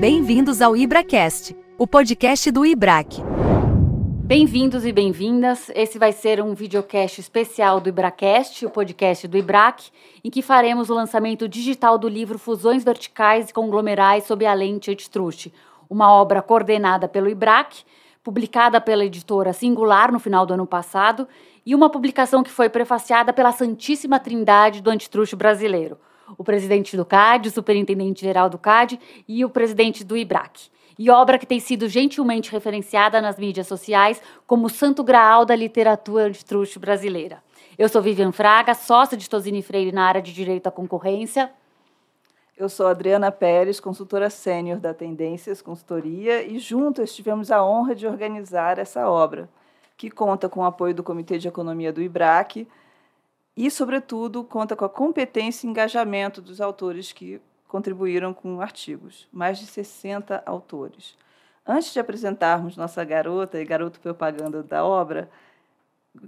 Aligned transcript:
Bem-vindos 0.00 0.62
ao 0.62 0.76
IbraCast, 0.76 1.56
o 1.76 1.84
podcast 1.84 2.52
do 2.52 2.64
IBRAC. 2.64 3.20
Bem-vindos 4.24 4.86
e 4.86 4.92
bem-vindas. 4.92 5.72
Esse 5.74 5.98
vai 5.98 6.12
ser 6.12 6.40
um 6.40 6.54
videocast 6.54 7.20
especial 7.20 7.80
do 7.80 7.88
IbraCast, 7.88 8.64
o 8.64 8.70
podcast 8.70 9.26
do 9.26 9.36
IBRAC, 9.36 9.90
em 10.22 10.30
que 10.30 10.40
faremos 10.40 10.88
o 10.88 10.94
lançamento 10.94 11.48
digital 11.48 11.98
do 11.98 12.08
livro 12.08 12.38
Fusões 12.38 12.84
Verticais 12.84 13.50
e 13.50 13.52
Conglomerais 13.52 14.22
sob 14.22 14.46
a 14.46 14.54
lente 14.54 14.88
Antitruste, 14.88 15.52
uma 15.90 16.12
obra 16.12 16.42
coordenada 16.42 17.08
pelo 17.08 17.28
IBRAC, 17.28 17.82
publicada 18.22 18.80
pela 18.80 19.04
editora 19.04 19.52
Singular 19.52 20.12
no 20.12 20.20
final 20.20 20.46
do 20.46 20.54
ano 20.54 20.66
passado, 20.66 21.26
e 21.66 21.74
uma 21.74 21.90
publicação 21.90 22.44
que 22.44 22.52
foi 22.52 22.68
prefaciada 22.68 23.32
pela 23.32 23.50
Santíssima 23.50 24.20
Trindade 24.20 24.80
do 24.80 24.90
Antitruste 24.90 25.34
brasileiro, 25.34 25.98
o 26.36 26.44
presidente 26.44 26.96
do 26.96 27.04
CAD, 27.04 27.48
o 27.48 27.52
superintendente-geral 27.52 28.50
do 28.50 28.58
CAD 28.58 28.98
e 29.26 29.44
o 29.44 29.50
presidente 29.50 30.04
do 30.04 30.16
IBRAC. 30.16 30.70
E 30.98 31.10
obra 31.10 31.38
que 31.38 31.46
tem 31.46 31.60
sido 31.60 31.88
gentilmente 31.88 32.50
referenciada 32.50 33.20
nas 33.20 33.38
mídias 33.38 33.68
sociais 33.68 34.20
como 34.46 34.66
o 34.66 34.70
santo 34.70 35.04
graal 35.04 35.44
da 35.44 35.54
literatura 35.54 36.24
antitruste 36.24 36.78
brasileira. 36.78 37.42
Eu 37.78 37.88
sou 37.88 38.02
Vivian 38.02 38.32
Fraga, 38.32 38.74
sócia 38.74 39.16
de 39.16 39.30
Tosini 39.30 39.62
Freire 39.62 39.92
na 39.92 40.04
área 40.04 40.20
de 40.20 40.32
Direito 40.32 40.66
à 40.66 40.70
Concorrência. 40.72 41.50
Eu 42.56 42.68
sou 42.68 42.88
Adriana 42.88 43.30
Pérez, 43.30 43.78
consultora 43.78 44.28
sênior 44.28 44.80
da 44.80 44.92
Tendências 44.92 45.62
Consultoria, 45.62 46.42
e 46.42 46.58
juntas 46.58 47.14
tivemos 47.14 47.52
a 47.52 47.64
honra 47.64 47.94
de 47.94 48.04
organizar 48.04 48.80
essa 48.80 49.08
obra, 49.08 49.48
que 49.96 50.10
conta 50.10 50.48
com 50.48 50.58
o 50.58 50.64
apoio 50.64 50.92
do 50.92 51.04
Comitê 51.04 51.38
de 51.38 51.46
Economia 51.46 51.92
do 51.92 52.02
IBRAC, 52.02 52.66
e, 53.60 53.72
sobretudo, 53.72 54.44
conta 54.44 54.76
com 54.76 54.84
a 54.84 54.88
competência 54.88 55.66
e 55.66 55.70
engajamento 55.70 56.40
dos 56.40 56.60
autores 56.60 57.10
que 57.10 57.40
contribuíram 57.66 58.32
com 58.32 58.60
artigos, 58.60 59.26
mais 59.32 59.58
de 59.58 59.66
60 59.66 60.44
autores. 60.46 61.16
Antes 61.66 61.92
de 61.92 61.98
apresentarmos 61.98 62.76
nossa 62.76 63.02
garota 63.02 63.60
e 63.60 63.64
garoto 63.64 63.98
propaganda 63.98 64.62
da 64.62 64.84
obra, 64.84 65.28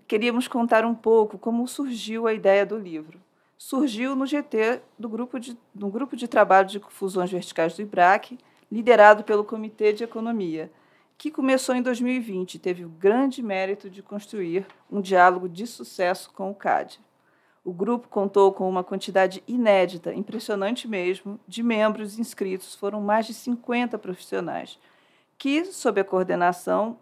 queríamos 0.09 0.49
contar 0.49 0.85
um 0.85 0.93
pouco 0.93 1.39
como 1.39 1.69
surgiu 1.69 2.27
a 2.27 2.35
ideia 2.35 2.67
do 2.67 2.77
livro. 2.77 3.21
Surgiu 3.57 4.17
no 4.17 4.27
GT 4.27 4.81
do 4.99 5.09
grupo 5.09 5.39
de, 5.39 5.57
no 5.73 5.89
grupo 5.89 6.17
de 6.17 6.27
trabalho 6.27 6.67
de 6.67 6.81
fusões 6.89 7.31
verticais 7.31 7.77
do 7.77 7.83
IBRAC, 7.83 8.41
liderado 8.73 9.23
pelo 9.23 9.45
Comitê 9.45 9.93
de 9.93 10.03
Economia, 10.03 10.69
que 11.17 11.31
começou 11.31 11.77
em 11.77 11.83
2020 11.83 12.57
e 12.57 12.59
teve 12.59 12.85
o 12.85 12.89
grande 12.89 13.41
mérito 13.41 13.89
de 13.89 14.03
construir 14.03 14.67
um 14.91 15.01
diálogo 15.01 15.49
de 15.49 15.65
sucesso 15.65 16.29
com 16.33 16.51
o 16.51 16.55
CAD. 16.57 16.99
O 17.63 17.73
grupo 17.73 18.09
contou 18.09 18.53
com 18.53 18.69
uma 18.69 18.83
quantidade 18.83 19.43
inédita, 19.47 20.15
impressionante 20.15 20.89
mesmo, 20.89 21.39
de 21.47 21.63
membros 21.63 22.19
inscritos, 22.19 22.75
foram 22.75 23.01
mais 23.03 23.27
de 23.27 23.35
50 23.35 23.99
profissionais, 23.99 24.79
que, 25.37 25.67
sob 25.67 26.01
a 26.01 26.05
coordenação, 26.05 26.99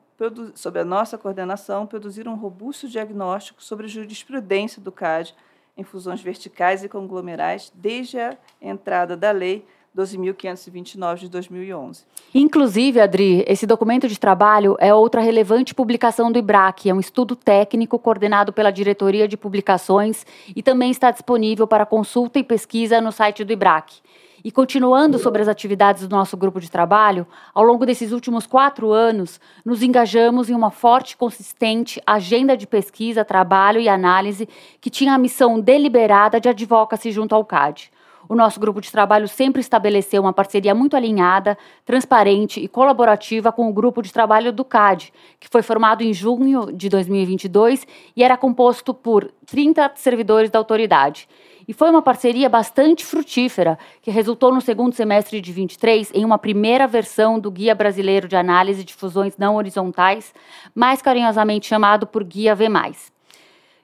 sob 0.55 0.81
a 0.81 0.85
nossa 0.85 1.17
coordenação, 1.17 1.87
produziram 1.87 2.33
um 2.33 2.37
robusto 2.37 2.89
diagnóstico 2.89 3.63
sobre 3.63 3.87
a 3.87 3.89
jurisprudência 3.89 4.83
do 4.83 4.91
CAD 4.91 5.35
em 5.77 5.85
fusões 5.85 6.21
verticais 6.21 6.83
e 6.83 6.89
conglomerais 6.89 7.73
desde 7.73 8.19
a 8.19 8.37
entrada 8.61 9.17
da 9.17 9.31
lei 9.31 9.65
12.529 9.97 11.17
de 11.17 11.29
2011. 11.29 12.05
Inclusive, 12.35 13.01
Adri, 13.01 13.45
esse 13.47 13.67
documento 13.67 14.07
de 14.07 14.19
trabalho 14.19 14.77
é 14.79 14.93
outra 14.93 15.21
relevante 15.21 15.75
publicação 15.75 16.31
do 16.31 16.39
IBRAC, 16.39 16.89
é 16.89 16.95
um 16.95 17.01
estudo 17.01 17.35
técnico 17.35 17.99
coordenado 17.99 18.53
pela 18.53 18.71
Diretoria 18.71 19.27
de 19.27 19.37
Publicações 19.37 20.27
e 20.55 20.63
também 20.63 20.91
está 20.91 21.11
disponível 21.11 21.67
para 21.67 21.87
consulta 21.87 22.39
e 22.39 22.45
pesquisa 22.45 23.01
no 23.01 23.11
site 23.13 23.45
do 23.45 23.53
IBRAC. 23.53 24.01
E 24.45 24.53
continuando 24.53 25.19
sobre 25.19 25.43
as 25.43 25.49
atividades 25.49 26.07
do 26.07 26.15
nosso 26.15 26.37
grupo 26.37 26.61
de 26.61 26.71
trabalho, 26.71 27.27
ao 27.53 27.65
longo 27.65 27.85
desses 27.85 28.13
últimos 28.13 28.47
quatro 28.47 28.93
anos, 28.93 29.41
nos 29.65 29.83
engajamos 29.83 30.49
em 30.49 30.55
uma 30.55 30.71
forte 30.71 31.13
e 31.13 31.17
consistente 31.17 32.01
agenda 32.07 32.57
de 32.57 32.67
pesquisa, 32.67 33.25
trabalho 33.25 33.81
e 33.81 33.89
análise 33.89 34.49
que 34.81 34.91
tinha 34.91 35.13
a 35.13 35.19
missão 35.19 35.59
deliberada 35.59 36.41
de 36.41 36.49
advocacy 36.49 37.11
junto 37.11 37.35
ao 37.35 37.45
CAD. 37.45 37.91
O 38.29 38.35
nosso 38.35 38.61
grupo 38.61 38.81
de 38.81 38.93
trabalho 38.93 39.27
sempre 39.27 39.61
estabeleceu 39.61 40.21
uma 40.21 40.33
parceria 40.33 40.75
muito 40.75 40.95
alinhada, 40.95 41.57
transparente 41.85 42.61
e 42.61 42.69
colaborativa 42.69 43.51
com 43.51 43.69
o 43.69 43.73
grupo 43.73 44.03
de 44.03 44.13
trabalho 44.13 44.53
do 44.53 44.65
CAD, 44.65 45.13
que 45.41 45.49
foi 45.49 45.63
formado 45.63 46.03
em 46.03 46.13
junho 46.13 46.71
de 46.71 46.91
2022 46.91 47.87
e 48.15 48.23
era 48.23 48.37
composto 48.37 48.93
por 48.93 49.33
30 49.47 49.93
servidores 49.95 50.51
da 50.51 50.59
autoridade. 50.59 51.27
E 51.67 51.73
foi 51.73 51.91
uma 51.91 52.03
parceria 52.03 52.49
bastante 52.49 53.05
frutífera, 53.05 53.79
que 54.03 54.11
resultou 54.11 54.53
no 54.53 54.61
segundo 54.61 54.95
semestre 54.95 55.41
de 55.41 55.53
23 55.53 56.11
em 56.15 56.25
uma 56.25 56.39
primeira 56.39 56.87
versão 56.87 57.39
do 57.39 57.51
Guia 57.51 57.75
Brasileiro 57.75 58.29
de 58.29 58.37
Análise 58.37 58.85
de 58.85 58.95
Fusões 58.95 59.37
Não 59.37 59.57
Horizontais, 59.57 60.35
mais 60.75 61.01
carinhosamente 61.01 61.67
chamado 61.67 62.07
por 62.07 62.25
Guia 62.25 62.55
V+. 62.55 62.69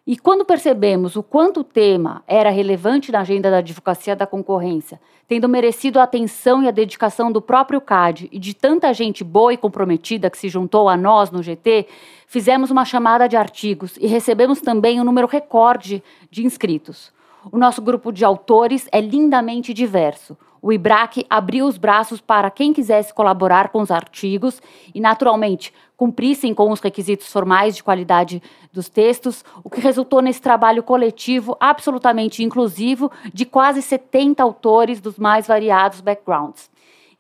E 0.07 0.19
quando 0.19 0.45
percebemos 0.45 1.17
o 1.17 1.23
quanto 1.23 1.61
o 1.61 1.65
tema 1.65 2.23
era 2.27 2.51
relevante 2.51 3.11
na 3.11 3.21
agenda 3.21 3.51
da 3.51 3.57
advocacia 3.57 4.15
da 4.15 4.27
concorrência, 4.27 5.01
tendo 5.27 5.49
merecido 5.49 5.99
a 5.99 6.03
atenção 6.03 6.63
e 6.63 6.69
a 6.69 6.71
dedicação 6.71 7.33
do 7.33 7.41
próprio 7.41 7.81
CAD 7.81 8.29
e 8.31 8.39
de 8.39 8.53
tanta 8.53 8.93
gente 8.93 9.25
boa 9.25 9.55
e 9.55 9.57
comprometida 9.57 10.29
que 10.29 10.37
se 10.37 10.51
juntou 10.51 10.91
a 10.91 10.97
nós 10.97 11.31
no 11.31 11.43
GT, 11.43 11.87
fizemos 12.27 12.71
uma 12.71 12.85
chamada 12.85 13.27
de 13.27 13.35
artigos 13.35 13.97
e 13.97 14.07
recebemos 14.07 14.61
também 14.61 15.01
um 15.01 15.05
número 15.05 15.27
recorde 15.27 16.03
de 16.31 16.45
inscritos. 16.45 17.11
O 17.51 17.57
nosso 17.57 17.81
grupo 17.81 18.13
de 18.13 18.27
autores 18.27 18.87
é 18.93 19.01
lindamente 19.01 19.73
diverso. 19.73 20.37
O 20.61 20.73
IBRAC 20.73 21.27
abriu 21.29 21.67
os 21.67 21.77
braços 21.77 22.23
para 22.23 22.51
quem 22.51 22.73
quisesse 22.73 23.13
colaborar 23.13 23.69
com 23.69 23.83
os 23.83 23.91
artigos 23.91 24.63
e, 24.95 25.01
naturalmente, 25.01 25.73
cumprissem 25.97 26.53
com 26.55 26.71
os 26.71 26.81
requisitos 26.81 27.31
formais 27.33 27.77
de 27.77 27.85
qualidade 27.85 28.43
dos 28.73 28.89
textos, 28.89 29.45
o 29.63 29.71
que 29.71 29.81
resultou 29.81 30.21
nesse 30.21 30.41
trabalho 30.43 30.83
coletivo 30.83 31.57
absolutamente 31.61 32.43
inclusivo 32.43 33.11
de 33.33 33.45
quase 33.45 33.81
70 33.81 34.43
autores 34.43 35.01
dos 35.01 35.19
mais 35.19 35.47
variados 35.47 36.01
backgrounds. 36.01 36.71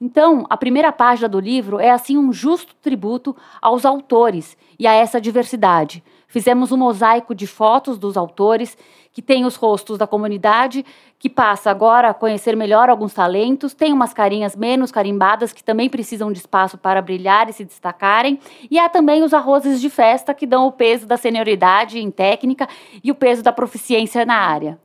Então, 0.01 0.45
a 0.51 0.57
primeira 0.57 0.93
página 0.93 1.29
do 1.29 1.39
livro 1.39 1.79
é 1.79 1.91
assim 1.91 2.19
um 2.19 2.33
justo 2.33 2.75
tributo 2.83 3.35
aos 3.63 3.85
autores 3.85 4.57
e 4.79 4.87
a 4.87 4.93
essa 4.93 5.21
diversidade. 5.21 6.03
Fizemos 6.29 6.73
um 6.73 6.77
mosaico 6.77 7.35
de 7.35 7.47
fotos 7.47 7.99
dos 7.99 8.17
autores 8.17 8.77
que 9.13 9.23
tem 9.23 9.45
os 9.45 9.55
rostos 9.55 9.97
da 9.97 10.07
comunidade, 10.07 10.85
que 11.21 11.31
passa 11.31 11.71
agora 11.71 12.11
a 12.11 12.15
conhecer 12.15 12.57
melhor 12.57 12.91
alguns 12.91 13.15
talentos, 13.15 13.73
tem 13.73 13.93
umas 13.93 14.13
carinhas 14.13 14.57
menos 14.57 14.91
carimbadas 14.91 15.53
que 15.53 15.63
também 15.63 15.89
precisam 15.89 16.33
de 16.33 16.39
espaço 16.41 16.77
para 16.77 17.01
brilhar 17.01 17.49
e 17.49 17.53
se 17.53 17.65
destacarem, 17.65 18.41
e 18.69 18.79
há 18.79 18.89
também 18.89 19.23
os 19.23 19.33
arrozes 19.33 19.81
de 19.81 19.89
festa 19.89 20.35
que 20.35 20.47
dão 20.47 20.67
o 20.67 20.73
peso 20.73 21.07
da 21.07 21.17
senioridade 21.17 22.01
em 22.01 22.11
técnica 22.11 22.69
e 23.03 23.13
o 23.13 23.15
peso 23.15 23.43
da 23.43 23.53
proficiência 23.53 24.27
na 24.27 24.37
área. 24.37 24.79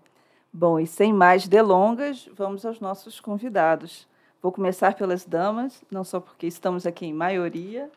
Bom, 0.53 0.79
e 0.79 0.85
sem 0.85 1.11
mais 1.11 1.47
delongas, 1.47 2.29
vamos 2.35 2.65
aos 2.65 2.79
nossos 2.79 3.19
convidados. 3.19 4.07
Vou 4.41 4.51
começar 4.51 4.93
pelas 4.93 5.25
damas, 5.25 5.83
não 5.91 6.03
só 6.03 6.19
porque 6.19 6.47
estamos 6.47 6.85
aqui 6.85 7.05
em 7.05 7.13
maioria, 7.13 7.89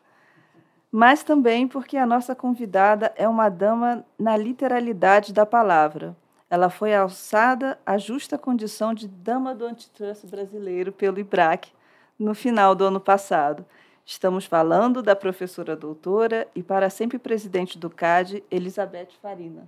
mas 0.92 1.24
também 1.24 1.66
porque 1.66 1.96
a 1.96 2.04
nossa 2.04 2.34
convidada 2.34 3.10
é 3.16 3.26
uma 3.26 3.48
dama 3.48 4.04
na 4.18 4.36
literalidade 4.36 5.32
da 5.32 5.46
palavra. 5.46 6.14
Ela 6.50 6.68
foi 6.68 6.94
alçada 6.94 7.78
à 7.86 7.96
justa 7.96 8.36
condição 8.36 8.92
de 8.92 9.08
dama 9.08 9.54
do 9.54 9.64
antitrust 9.64 10.26
brasileiro 10.26 10.92
pelo 10.92 11.18
IBRAC 11.18 11.72
no 12.18 12.34
final 12.34 12.74
do 12.74 12.84
ano 12.84 13.00
passado. 13.00 13.64
Estamos 14.04 14.44
falando 14.44 15.02
da 15.02 15.16
professora 15.16 15.74
doutora 15.74 16.46
e 16.54 16.62
para 16.62 16.90
sempre 16.90 17.18
presidente 17.18 17.78
do 17.78 17.88
CAD, 17.88 18.44
Elizabeth 18.50 19.08
Farina. 19.22 19.66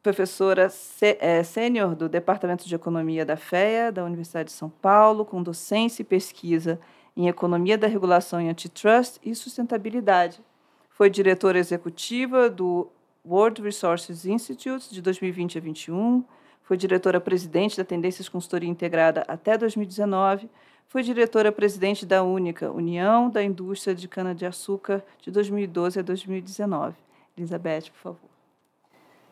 Professora 0.00 0.70
é, 1.02 1.42
sênior 1.42 1.96
do 1.96 2.08
Departamento 2.08 2.68
de 2.68 2.74
Economia 2.74 3.26
da 3.26 3.36
FEA, 3.36 3.90
da 3.90 4.04
Universidade 4.04 4.46
de 4.50 4.52
São 4.52 4.70
Paulo, 4.70 5.24
com 5.24 5.42
docência 5.42 6.02
e 6.02 6.04
pesquisa 6.04 6.78
em 7.20 7.28
Economia 7.28 7.76
da 7.76 7.86
Regulação 7.86 8.40
e 8.40 8.48
Antitrust 8.48 9.18
e 9.22 9.34
Sustentabilidade. 9.34 10.40
Foi 10.88 11.10
diretora 11.10 11.58
executiva 11.58 12.48
do 12.48 12.88
World 13.26 13.60
Resources 13.60 14.24
Institute 14.24 14.90
de 14.90 15.02
2020 15.02 15.58
a 15.58 15.60
2021, 15.60 16.24
foi 16.62 16.78
diretora-presidente 16.78 17.76
da 17.76 17.84
Tendências 17.84 18.26
Consultoria 18.26 18.70
Integrada 18.70 19.22
até 19.28 19.58
2019, 19.58 20.48
foi 20.88 21.02
diretora-presidente 21.02 22.06
da 22.06 22.22
Única, 22.22 22.70
União 22.70 23.28
da 23.28 23.42
Indústria 23.42 23.94
de 23.94 24.08
Cana-de-Açúcar, 24.08 25.02
de 25.20 25.30
2012 25.30 25.98
a 25.98 26.02
2019. 26.02 26.96
Elizabeth, 27.36 27.90
por 27.92 28.00
favor. 28.00 28.30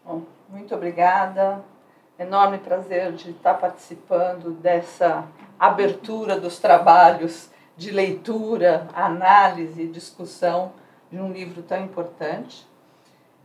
Bom, 0.05 0.25
muito 0.51 0.75
obrigada. 0.75 1.65
Enorme 2.19 2.59
prazer 2.59 3.13
de 3.13 3.31
estar 3.31 3.55
participando 3.55 4.51
dessa 4.61 5.27
abertura 5.59 6.39
dos 6.39 6.59
trabalhos 6.59 7.51
de 7.79 7.93
leitura, 7.93 8.89
análise 8.93 9.87
discussão 9.87 10.73
de 11.11 11.19
um 11.19 11.33
livro 11.33 11.63
tão 11.63 11.83
importante. 11.83 12.67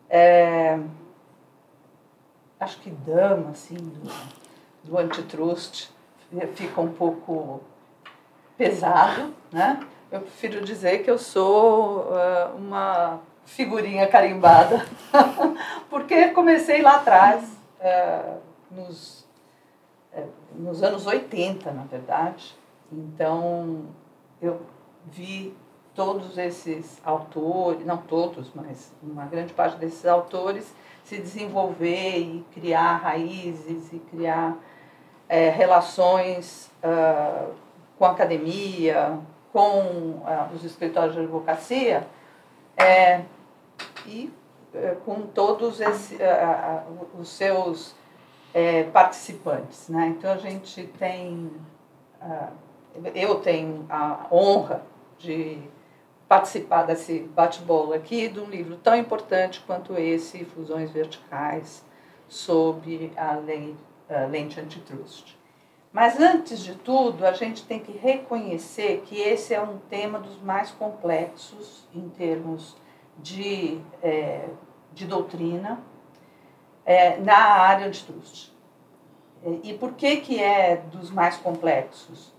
É, 0.09 0.80
acho 2.59 2.80
que 2.80 2.89
dama 2.89 3.51
assim, 3.51 3.75
do, 3.75 4.12
do 4.83 4.97
antitrust 4.97 5.89
fica 6.56 6.81
um 6.81 6.91
pouco 6.91 7.62
pesado, 8.57 9.33
né? 9.51 9.85
Eu 10.12 10.21
prefiro 10.21 10.63
dizer 10.63 11.03
que 11.03 11.09
eu 11.09 11.18
sou 11.18 12.01
uh, 12.01 12.56
uma 12.57 13.19
figurinha 13.45 14.07
carimbada, 14.07 14.85
porque 15.89 16.30
comecei 16.30 16.81
lá 16.81 16.95
atrás, 16.95 17.44
uh, 17.80 18.38
nos, 18.71 19.25
uh, 20.13 20.27
nos 20.56 20.81
anos 20.81 21.06
80, 21.06 21.71
na 21.71 21.83
verdade. 21.83 22.56
Então, 22.91 23.85
eu 24.44 24.62
vi 25.06 25.56
todos 25.95 26.38
esses 26.38 27.00
autores, 27.06 27.86
não 27.86 27.98
todos, 27.98 28.51
mas 28.54 28.94
uma 29.01 29.25
grande 29.25 29.54
parte 29.54 29.78
desses 29.78 30.06
autores 30.06 30.74
se 31.04 31.18
desenvolver 31.18 32.18
e 32.18 32.45
criar 32.54 32.98
raízes 32.98 33.92
e 33.94 34.00
criar 34.00 34.57
é, 35.30 35.50
relações 35.50 36.72
uh, 36.84 37.54
com 37.98 38.06
a 38.06 38.12
academia, 38.12 39.19
com 39.51 39.80
uh, 39.80 40.54
os 40.54 40.63
escritórios 40.63 41.13
de 41.13 41.22
advocacia 41.22 42.07
é, 42.75 43.22
e 44.06 44.34
é, 44.74 44.95
com 45.06 45.22
todos 45.22 45.80
esse, 45.80 46.16
uh, 46.16 47.19
os 47.19 47.30
seus 47.30 47.95
é, 48.54 48.84
participantes. 48.84 49.90
Né? 49.90 50.07
Então 50.07 50.31
a 50.31 50.38
gente 50.38 50.88
tem, 51.00 51.51
eu 53.16 53.36
tenho 53.36 53.86
a 53.90 54.28
honra 54.31 54.84
de 55.18 55.57
participar 56.28 56.84
desse 56.84 57.19
bate-bola 57.19 57.95
aqui 57.95 58.28
de 58.28 58.40
um 58.40 58.50
livro 58.50 58.78
tão 58.78 58.95
importante 58.95 59.63
quanto 59.66 59.98
esse, 59.98 60.45
Fusões 60.45 60.92
Verticais, 60.92 61.86
sob 62.28 63.12
a 63.16 63.36
lei, 63.36 63.75
a 64.10 64.25
lente 64.25 64.60
antitrust. 64.60 65.38
Mas 65.92 66.19
antes 66.19 66.60
de 66.63 66.74
tudo, 66.74 67.24
a 67.24 67.34
gente 67.34 67.63
tem 67.66 67.80
que 67.80 67.92
reconhecer 67.92 69.04
que 69.06 69.16
esse 69.16 69.54
é 69.54 69.62
um 69.62 69.78
tema 69.78 70.18
dos 70.18 70.42
mais 70.42 70.72
complexos 70.72 71.88
em 71.94 72.10
termos 72.10 72.75
de, 73.19 73.80
é, 74.01 74.48
de 74.92 75.06
doutrina 75.06 75.80
é, 76.84 77.18
na 77.18 77.38
área 77.38 77.86
antitrust. 77.86 78.51
E 79.62 79.74
por 79.74 79.94
que, 79.94 80.18
que 80.18 80.42
é 80.42 80.78
dos 80.78 81.12
mais 81.12 81.38
complexos? 81.38 82.34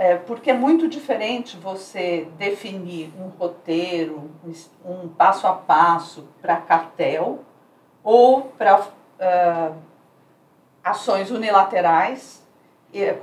É, 0.00 0.14
porque 0.14 0.52
é 0.52 0.54
muito 0.54 0.86
diferente 0.86 1.56
você 1.56 2.28
definir 2.38 3.12
um 3.18 3.30
roteiro, 3.30 4.30
um 4.84 5.08
passo 5.08 5.44
a 5.44 5.52
passo 5.52 6.28
para 6.40 6.56
cartel 6.58 7.40
ou 8.04 8.42
para 8.42 8.80
uh, 8.80 9.74
ações 10.84 11.32
unilaterais 11.32 12.46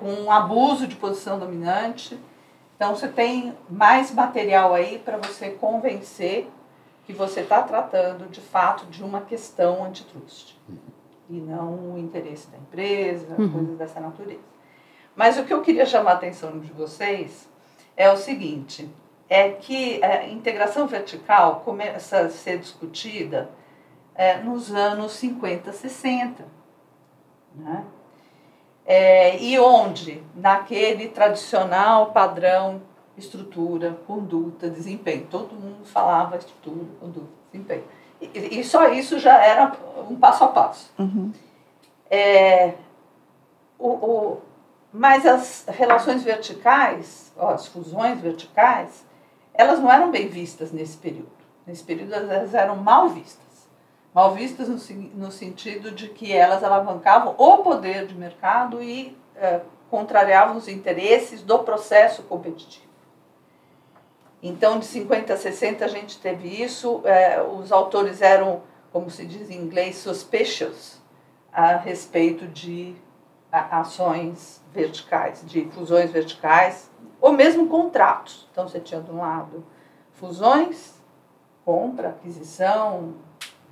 com 0.02 0.26
um 0.26 0.30
abuso 0.30 0.86
de 0.86 0.98
posição 0.98 1.40
dominante. 1.40 2.20
Então 2.76 2.94
você 2.94 3.08
tem 3.08 3.58
mais 3.70 4.14
material 4.14 4.74
aí 4.74 5.00
para 5.00 5.16
você 5.16 5.52
convencer 5.52 6.52
que 7.06 7.14
você 7.14 7.40
está 7.40 7.62
tratando 7.62 8.30
de 8.30 8.42
fato 8.42 8.86
de 8.88 9.02
uma 9.02 9.22
questão 9.22 9.86
antitrust 9.86 10.58
e 11.30 11.36
não 11.36 11.94
o 11.94 11.98
interesse 11.98 12.50
da 12.50 12.58
empresa, 12.58 13.34
uhum. 13.40 13.50
coisas 13.50 13.78
dessa 13.78 14.02
natureza. 14.02 14.55
Mas 15.16 15.38
o 15.38 15.46
que 15.46 15.54
eu 15.54 15.62
queria 15.62 15.86
chamar 15.86 16.12
a 16.12 16.16
atenção 16.16 16.60
de 16.60 16.72
vocês 16.72 17.50
é 17.96 18.12
o 18.12 18.18
seguinte: 18.18 18.90
é 19.30 19.50
que 19.50 20.04
a 20.04 20.28
integração 20.28 20.88
vertical 20.88 21.62
começa 21.62 22.20
a 22.20 22.30
ser 22.30 22.60
discutida 22.60 23.50
é, 24.14 24.38
nos 24.38 24.74
anos 24.74 25.14
50, 25.14 25.72
60. 25.72 26.46
Né? 27.56 27.86
É, 28.86 29.38
e 29.42 29.58
onde? 29.60 30.24
Naquele 30.36 31.08
tradicional 31.08 32.12
padrão 32.12 32.82
estrutura, 33.18 33.98
conduta, 34.06 34.70
desempenho. 34.70 35.28
Todo 35.30 35.56
mundo 35.56 35.86
falava 35.86 36.36
estrutura, 36.38 36.86
conduta, 37.00 37.28
desempenho. 37.52 37.84
E, 38.22 38.60
e 38.60 38.64
só 38.64 38.90
isso 38.90 39.20
já 39.20 39.44
era 39.44 39.72
um 40.10 40.16
passo 40.16 40.44
a 40.44 40.48
passo. 40.50 40.92
Uhum. 41.00 41.32
É, 42.10 42.74
o, 43.80 43.90
o, 43.90 44.42
mas 44.98 45.26
as 45.26 45.66
relações 45.68 46.24
verticais, 46.24 47.30
ó, 47.36 47.50
as 47.50 47.68
fusões 47.68 48.18
verticais, 48.22 49.06
elas 49.54 49.78
não 49.80 49.92
eram 49.92 50.10
bem 50.10 50.30
vistas 50.30 50.72
nesse 50.72 50.96
período. 50.96 51.36
Nesse 51.68 51.84
período 51.84 52.14
elas 52.14 52.54
eram 52.54 52.78
mal 52.78 53.10
vistas. 53.10 53.68
Mal 54.14 54.34
vistas 54.34 54.70
no, 54.70 54.78
no 55.16 55.32
sentido 55.34 55.92
de 55.92 56.08
que 56.08 56.32
elas 56.32 56.64
alavancavam 56.64 57.36
o 57.38 57.58
poder 57.58 58.08
de 58.08 58.16
mercado 58.16 58.82
e 58.82 59.18
é, 59.36 59.60
contrariavam 59.90 60.56
os 60.56 60.70
interesses 60.70 61.42
do 61.42 61.60
processo 61.60 62.24
competitivo. 62.24 62.86
Então, 64.42 64.80
de 64.80 64.86
50 64.86 65.34
a 65.34 65.38
60 65.38 65.84
a 65.84 65.88
gente 65.90 66.20
teve 66.20 66.48
isso. 66.48 67.02
É, 67.04 67.42
os 67.42 67.70
autores 67.70 68.22
eram, 68.22 68.62
como 68.94 69.10
se 69.10 69.26
diz 69.26 69.50
em 69.50 69.58
inglês, 69.58 69.98
suspicious 69.98 71.02
a 71.52 71.76
respeito 71.76 72.48
de 72.48 72.96
ações 73.60 74.62
verticais, 74.74 75.44
de 75.46 75.66
fusões 75.72 76.12
verticais, 76.12 76.90
ou 77.22 77.32
mesmo 77.32 77.68
contratos. 77.68 78.48
Então, 78.52 78.68
você 78.68 78.80
tinha 78.80 79.02
de 79.02 79.12
um 79.12 79.20
lado 79.20 79.66
fusões, 80.14 80.96
compra, 81.64 82.10
aquisição 82.10 83.16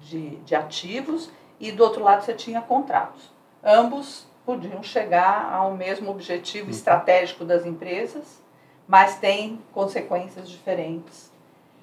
de, 0.01 0.37
de 0.37 0.55
ativos, 0.55 1.29
e 1.59 1.71
do 1.71 1.83
outro 1.83 2.03
lado 2.03 2.23
você 2.23 2.33
tinha 2.33 2.61
contratos. 2.61 3.31
Ambos 3.63 4.27
podiam 4.45 4.83
chegar 4.83 5.53
ao 5.53 5.75
mesmo 5.75 6.11
objetivo 6.11 6.65
uhum. 6.65 6.71
estratégico 6.71 7.45
das 7.45 7.65
empresas, 7.65 8.41
mas 8.87 9.17
tem 9.17 9.61
consequências 9.73 10.49
diferentes. 10.49 11.31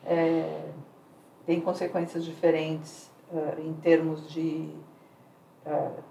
É, 0.05 0.63
tem 1.47 1.61
consequências 1.61 2.25
diferentes 2.25 3.11
uh, 3.33 3.61
em 3.61 3.73
termos 3.75 4.31
de, 4.31 4.71
uh, 5.67 6.03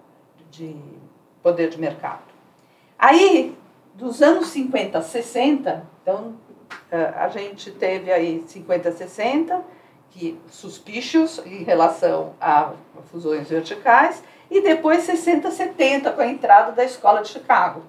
de 0.49 0.75
poder 1.41 1.69
de 1.69 1.79
mercado. 1.79 2.23
Aí, 2.97 3.57
dos 3.93 4.21
anos 4.21 4.47
50 4.47 4.97
a 4.97 5.01
60, 5.01 5.85
então 6.01 6.35
eh, 6.91 7.13
a 7.15 7.27
gente 7.29 7.71
teve 7.71 8.11
aí 8.11 8.43
50 8.45 8.89
a 8.89 8.91
60, 8.91 9.63
que 10.11 10.39
suspícios 10.49 11.39
em 11.45 11.63
relação 11.63 12.33
a 12.41 12.73
fusões 13.11 13.49
verticais, 13.49 14.23
e 14.49 14.61
depois 14.61 15.03
60 15.03 15.47
a 15.47 15.51
70, 15.51 16.11
com 16.11 16.21
a 16.21 16.27
entrada 16.27 16.71
da 16.71 16.83
escola 16.83 17.21
de 17.21 17.29
Chicago, 17.29 17.83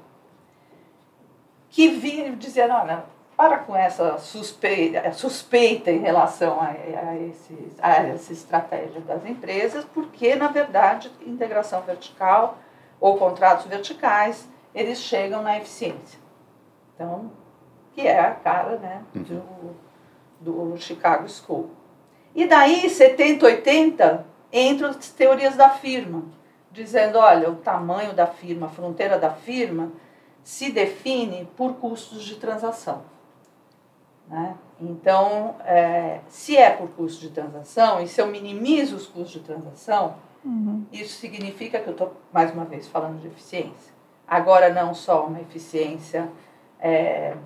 que 1.71 1.88
vinha 1.88 2.30
dizendo, 2.33 2.75
olha, 2.75 3.04
para 3.37 3.59
com 3.59 3.75
essa 3.75 4.19
suspeita, 4.19 5.12
suspeita 5.12 5.90
em 5.90 6.00
relação 6.00 6.61
a, 6.61 6.66
a, 6.66 7.16
esses, 7.16 7.80
a 7.80 7.92
essa 8.02 8.33
estratégia 8.33 9.00
das 9.00 9.25
empresas, 9.25 9.85
porque, 9.95 10.35
na 10.35 10.49
verdade, 10.49 11.11
integração 11.25 11.80
vertical 11.80 12.59
ou 13.00 13.16
contratos 13.16 13.66
verticais, 13.66 14.49
eles 14.75 15.00
chegam 15.00 15.42
na 15.42 15.57
eficiência. 15.57 16.19
Então, 16.95 17.30
que 17.92 18.07
é 18.07 18.21
a 18.21 18.33
cara 18.33 18.76
né, 18.76 19.02
uhum. 19.14 19.75
do, 20.40 20.73
do 20.73 20.76
Chicago 20.76 21.28
School. 21.28 21.71
E 22.35 22.47
daí, 22.47 22.88
70, 22.88 23.45
80, 23.45 24.26
entram 24.52 24.90
as 24.90 25.09
teorias 25.09 25.57
da 25.57 25.71
firma, 25.71 26.25
dizendo, 26.71 27.19
olha, 27.19 27.50
o 27.50 27.57
tamanho 27.57 28.12
da 28.12 28.26
firma, 28.26 28.66
a 28.66 28.71
fronteira 28.71 29.19
da 29.19 29.30
firma, 29.30 29.90
se 30.45 30.71
define 30.71 31.49
por 31.57 31.75
custos 31.75 32.23
de 32.23 32.37
transação. 32.37 33.02
Né? 34.28 34.57
Então, 34.80 35.57
é, 35.64 36.21
se 36.28 36.57
é 36.57 36.71
por 36.71 36.88
custo 36.90 37.21
de 37.21 37.30
transação, 37.30 38.00
e 38.00 38.07
se 38.07 38.21
eu 38.21 38.28
minimizo 38.28 38.97
os 38.97 39.07
custos 39.07 39.33
de 39.33 39.40
transação, 39.40 40.14
Uhum. 40.44 40.87
Isso 40.92 41.18
significa 41.18 41.78
que 41.80 41.88
eu 41.88 41.92
estou, 41.92 42.16
mais 42.32 42.52
uma 42.52 42.64
vez, 42.64 42.88
falando 42.88 43.20
de 43.20 43.26
eficiência. 43.26 43.92
Agora, 44.26 44.73
não 44.73 44.94
só 44.94 45.26
uma 45.26 45.40
eficiência 45.40 46.28
é, 46.78 47.37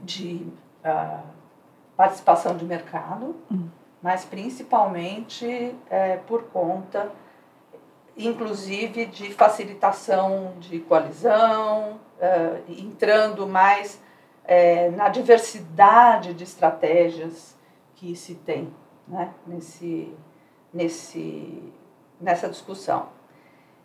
de 0.00 0.46
uh, 0.84 1.22
participação 1.96 2.56
de 2.56 2.64
mercado, 2.64 3.36
uhum. 3.50 3.68
mas 4.02 4.24
principalmente 4.24 5.74
é, 5.88 6.16
por 6.16 6.44
conta, 6.44 7.10
inclusive, 8.16 9.06
de 9.06 9.32
facilitação 9.32 10.54
de 10.58 10.80
coalizão, 10.80 12.00
uh, 12.18 12.72
entrando 12.72 13.46
mais 13.46 14.00
é, 14.44 14.90
na 14.90 15.08
diversidade 15.08 16.32
de 16.34 16.44
estratégias 16.44 17.56
que 17.94 18.14
se 18.14 18.34
tem 18.36 18.72
né, 19.08 19.32
nesse, 19.46 20.12
nesse 20.72 21.72
nessa 22.20 22.48
discussão. 22.48 23.08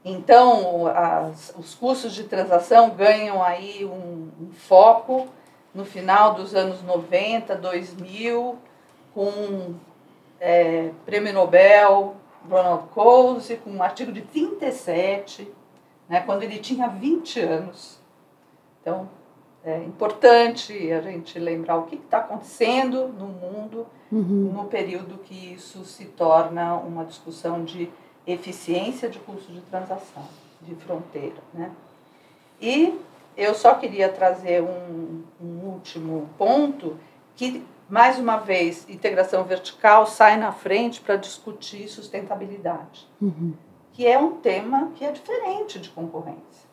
Então, 0.03 0.87
as, 0.87 1.53
os 1.57 1.75
custos 1.75 2.13
de 2.13 2.23
transação 2.23 2.89
ganham 2.91 3.43
aí 3.43 3.85
um, 3.85 4.29
um, 4.41 4.51
foco 4.51 5.27
no 5.73 5.85
final 5.85 6.33
dos 6.33 6.55
anos 6.55 6.81
90, 6.81 7.55
2000, 7.55 8.57
com 9.13 9.75
é, 10.39 10.89
Prêmio 11.05 11.33
Nobel 11.33 12.15
Ronald 12.49 12.87
Coase, 12.89 13.57
com 13.57 13.69
um 13.69 13.83
artigo 13.83 14.11
de 14.11 14.21
37, 14.21 15.51
né, 16.09 16.21
quando 16.21 16.43
ele 16.43 16.57
tinha 16.57 16.87
20 16.87 17.39
anos. 17.39 17.99
Então, 18.81 19.07
é 19.63 19.77
importante 19.83 20.91
a 20.91 21.01
gente 21.01 21.37
lembrar 21.37 21.77
o 21.77 21.83
que 21.83 21.95
está 21.95 22.17
acontecendo 22.17 23.07
no 23.09 23.27
mundo 23.27 23.85
uhum. 24.11 24.51
no 24.51 24.65
período 24.65 25.19
que 25.19 25.53
isso 25.53 25.85
se 25.85 26.05
torna 26.05 26.75
uma 26.75 27.05
discussão 27.05 27.63
de 27.63 27.91
eficiência 28.25 29.09
de 29.09 29.19
custo 29.19 29.51
de 29.51 29.61
transação, 29.61 30.27
de 30.61 30.75
fronteira. 30.75 31.41
Né? 31.53 31.71
E 32.61 32.99
eu 33.35 33.55
só 33.55 33.75
queria 33.75 34.09
trazer 34.09 34.61
um, 34.61 35.23
um 35.41 35.59
último 35.65 36.29
ponto 36.37 36.97
que, 37.35 37.65
mais 37.89 38.19
uma 38.19 38.37
vez, 38.37 38.87
integração 38.89 39.43
vertical 39.43 40.05
sai 40.05 40.37
na 40.37 40.51
frente 40.51 41.01
para 41.01 41.15
discutir 41.15 41.87
sustentabilidade, 41.87 43.07
uhum. 43.21 43.53
que 43.93 44.05
é 44.05 44.17
um 44.17 44.37
tema 44.37 44.91
que 44.95 45.03
é 45.03 45.11
diferente 45.11 45.79
de 45.79 45.89
concorrência. 45.89 46.69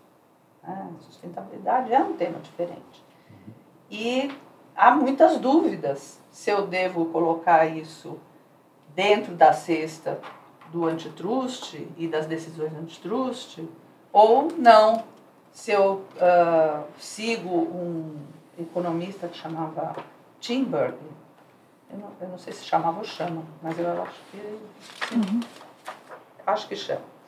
Né? 0.62 0.90
Sustentabilidade 1.00 1.93
é 1.93 2.00
um 2.00 2.14
tema 2.14 2.38
diferente. 2.40 3.05
E 3.90 4.31
há 4.76 4.90
muitas 4.90 5.38
dúvidas 5.38 6.21
se 6.31 6.50
eu 6.50 6.67
devo 6.67 7.07
colocar 7.07 7.67
isso 7.67 8.19
dentro 8.95 9.35
da 9.35 9.52
cesta 9.52 10.21
do 10.72 10.87
antitrust 10.87 11.75
e 11.96 12.06
das 12.06 12.26
decisões 12.26 12.72
antitrust 12.75 13.60
ou 14.12 14.48
não. 14.56 15.04
Se 15.52 15.72
eu 15.72 16.04
uh, 16.16 16.84
sigo 16.98 17.50
um 17.50 18.16
economista 18.58 19.28
que 19.28 19.37
chamava 19.37 19.96
Timberg, 20.40 20.96
eu 21.90 21.98
não, 21.98 22.08
eu 22.20 22.28
não, 22.28 22.38
sei 22.38 22.52
se 22.52 22.64
chamava 22.64 22.98
ou 22.98 23.04
chama, 23.04 23.42
mas 23.62 23.78
eu 23.78 24.02
acho 24.02 24.20
que 24.30 25.14
uhum. 25.14 25.40
acho 26.46 26.68
que 26.68 26.76
chama. 26.76 27.18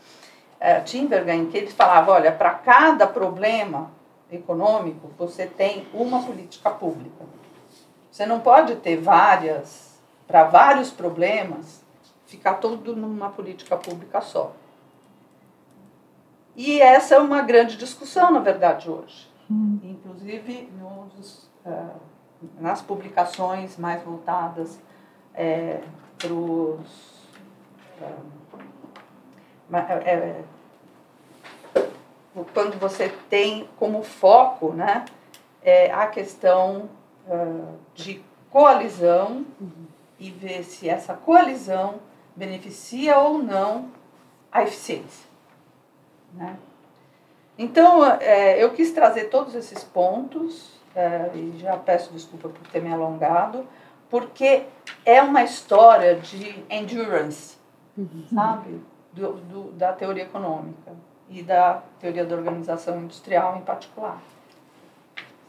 É, 0.59 0.81
Timbergen, 0.81 1.47
que 1.47 1.57
ele 1.57 1.71
falava, 1.71 2.13
olha, 2.13 2.31
para 2.31 2.51
cada 2.51 3.07
problema 3.07 3.91
econômico, 4.31 5.11
você 5.17 5.47
tem 5.47 5.89
uma 5.95 6.23
política 6.23 6.71
pública. 6.71 7.25
Você 8.11 8.27
não 8.27 8.41
pode 8.41 8.77
ter 8.77 8.97
várias, 8.97 9.99
para 10.27 10.45
vários 10.45 10.91
problemas, 10.91 11.80
ficar 12.31 12.55
tudo 12.55 12.95
numa 12.95 13.29
política 13.29 13.77
pública 13.77 14.21
só. 14.21 14.53
E 16.55 16.81
essa 16.81 17.17
é 17.17 17.19
uma 17.19 17.43
grande 17.43 17.77
discussão, 17.77 18.31
na 18.31 18.39
verdade, 18.39 18.89
hoje. 18.89 19.29
Hum. 19.51 19.81
Inclusive 19.83 20.71
nos, 20.79 21.51
uh, 21.67 22.01
nas 22.61 22.81
publicações 22.81 23.77
mais 23.77 24.03
voltadas 24.05 24.79
é, 25.35 25.81
para 26.17 26.33
os. 26.33 27.21
Uh, 28.01 28.41
é, 30.05 30.43
quando 32.55 32.79
você 32.79 33.09
tem 33.29 33.69
como 33.77 34.03
foco 34.03 34.73
né, 34.73 35.05
é 35.63 35.93
a 35.93 36.07
questão 36.07 36.89
uh, 37.27 37.75
de 37.95 38.23
coalizão 38.51 39.45
uhum. 39.61 39.87
e 40.19 40.31
ver 40.31 40.65
se 40.65 40.89
essa 40.89 41.15
coalizão 41.15 42.01
beneficia 42.37 43.19
ou 43.19 43.39
não 43.39 43.91
a 44.51 44.63
eficiência. 44.63 45.29
Né? 46.35 46.57
Então, 47.59 48.05
é, 48.05 48.63
eu 48.63 48.73
quis 48.73 48.93
trazer 48.93 49.25
todos 49.25 49.55
esses 49.55 49.85
pontos, 49.85 50.81
é, 50.95 51.31
e 51.35 51.59
já 51.59 51.77
peço 51.77 52.13
desculpa 52.13 52.49
por 52.49 52.67
ter 52.69 52.81
me 52.81 52.93
alongado, 52.93 53.67
porque 54.09 54.65
é 55.05 55.23
uma 55.23 55.43
história 55.43 56.17
de 56.17 56.65
endurance, 56.69 57.57
uhum. 57.97 58.25
sabe? 58.33 58.81
Do, 59.13 59.33
do, 59.35 59.73
da 59.73 59.93
teoria 59.93 60.23
econômica 60.23 60.93
e 61.29 61.43
da 61.43 61.83
teoria 61.99 62.25
da 62.25 62.35
organização 62.35 63.01
industrial 63.01 63.57
em 63.57 63.63
particular. 63.63 64.21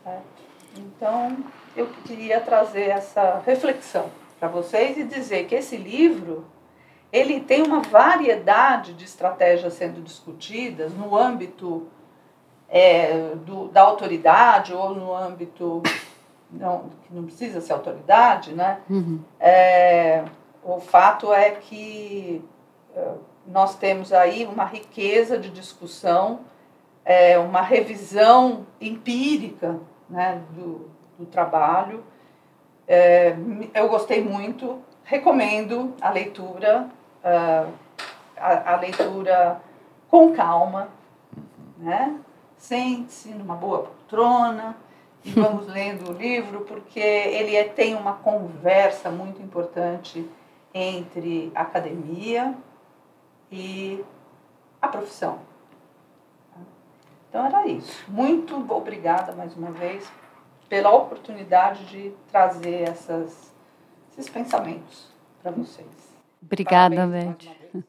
Certo? 0.04 0.42
Então, 0.78 1.38
eu 1.76 1.88
queria 2.06 2.40
trazer 2.40 2.90
essa 2.90 3.42
reflexão 3.46 4.10
para 4.40 4.48
vocês 4.48 4.98
e 4.98 5.04
dizer 5.04 5.46
que 5.46 5.56
esse 5.56 5.78
livro 5.78 6.46
ele 7.12 7.40
tem 7.40 7.62
uma 7.62 7.82
variedade 7.82 8.94
de 8.94 9.06
estratégias 9.06 9.74
sendo 9.74 10.02
discutidas 10.02 10.94
no 10.94 11.16
âmbito 11.18 11.88
é, 12.70 13.36
do, 13.36 13.68
da 13.68 13.82
autoridade 13.82 14.74
ou 14.74 14.96
no 14.96 15.14
âmbito 15.14 15.84
não 16.52 16.90
que 17.04 17.14
não 17.14 17.24
precisa 17.24 17.62
ser 17.62 17.74
autoridade, 17.74 18.54
né? 18.54 18.80
Uhum. 18.90 19.20
É, 19.40 20.24
o 20.64 20.80
fato 20.80 21.34
é 21.34 21.52
que 21.52 22.44
é, 22.96 23.08
nós 23.48 23.76
temos 23.76 24.14
aí 24.14 24.46
uma 24.46 24.66
riqueza 24.66 25.38
de 25.38 25.50
discussão, 25.50 26.42
é, 27.06 27.38
uma 27.40 27.62
revisão 27.62 28.66
empírica 28.80 29.80
né, 30.10 30.42
do, 30.52 30.90
do 31.18 31.26
trabalho. 31.26 32.04
É, 32.88 33.36
eu 33.74 33.88
gostei 33.88 34.24
muito, 34.24 34.80
recomendo 35.04 35.94
a 36.02 36.10
leitura, 36.10 36.90
uh, 37.24 37.72
a, 38.38 38.74
a, 38.74 38.76
leitura 38.78 39.62
com 40.10 40.34
calma, 40.34 40.90
né? 41.78 42.20
sente-se 42.58 43.30
numa 43.30 43.56
boa 43.56 43.84
poltrona 43.84 44.76
e 45.24 45.32
vamos 45.40 45.68
lendo 45.68 46.12
o 46.12 46.14
livro, 46.14 46.62
porque 46.62 47.00
ele 47.00 47.56
é, 47.56 47.64
tem 47.64 47.96
uma 47.96 48.14
conversa 48.14 49.10
muito 49.10 49.42
importante 49.42 50.30
entre 50.74 51.52
academia, 51.54 52.56
e 53.52 54.04
a 54.82 54.88
profissão. 54.88 55.40
Então 57.30 57.46
era 57.46 57.68
isso. 57.68 58.04
Muito 58.08 58.56
obrigada 58.74 59.34
mais 59.34 59.56
uma 59.56 59.72
vez 59.72 60.10
pela 60.70 60.90
oportunidade 60.92 61.86
de 61.86 62.14
trazer 62.32 62.90
essas, 62.90 63.54
esses 64.12 64.30
pensamentos 64.30 65.10
para 65.44 65.52
vocês. 65.52 66.11
Obrigada, 66.42 67.08
Beth. 67.08 67.36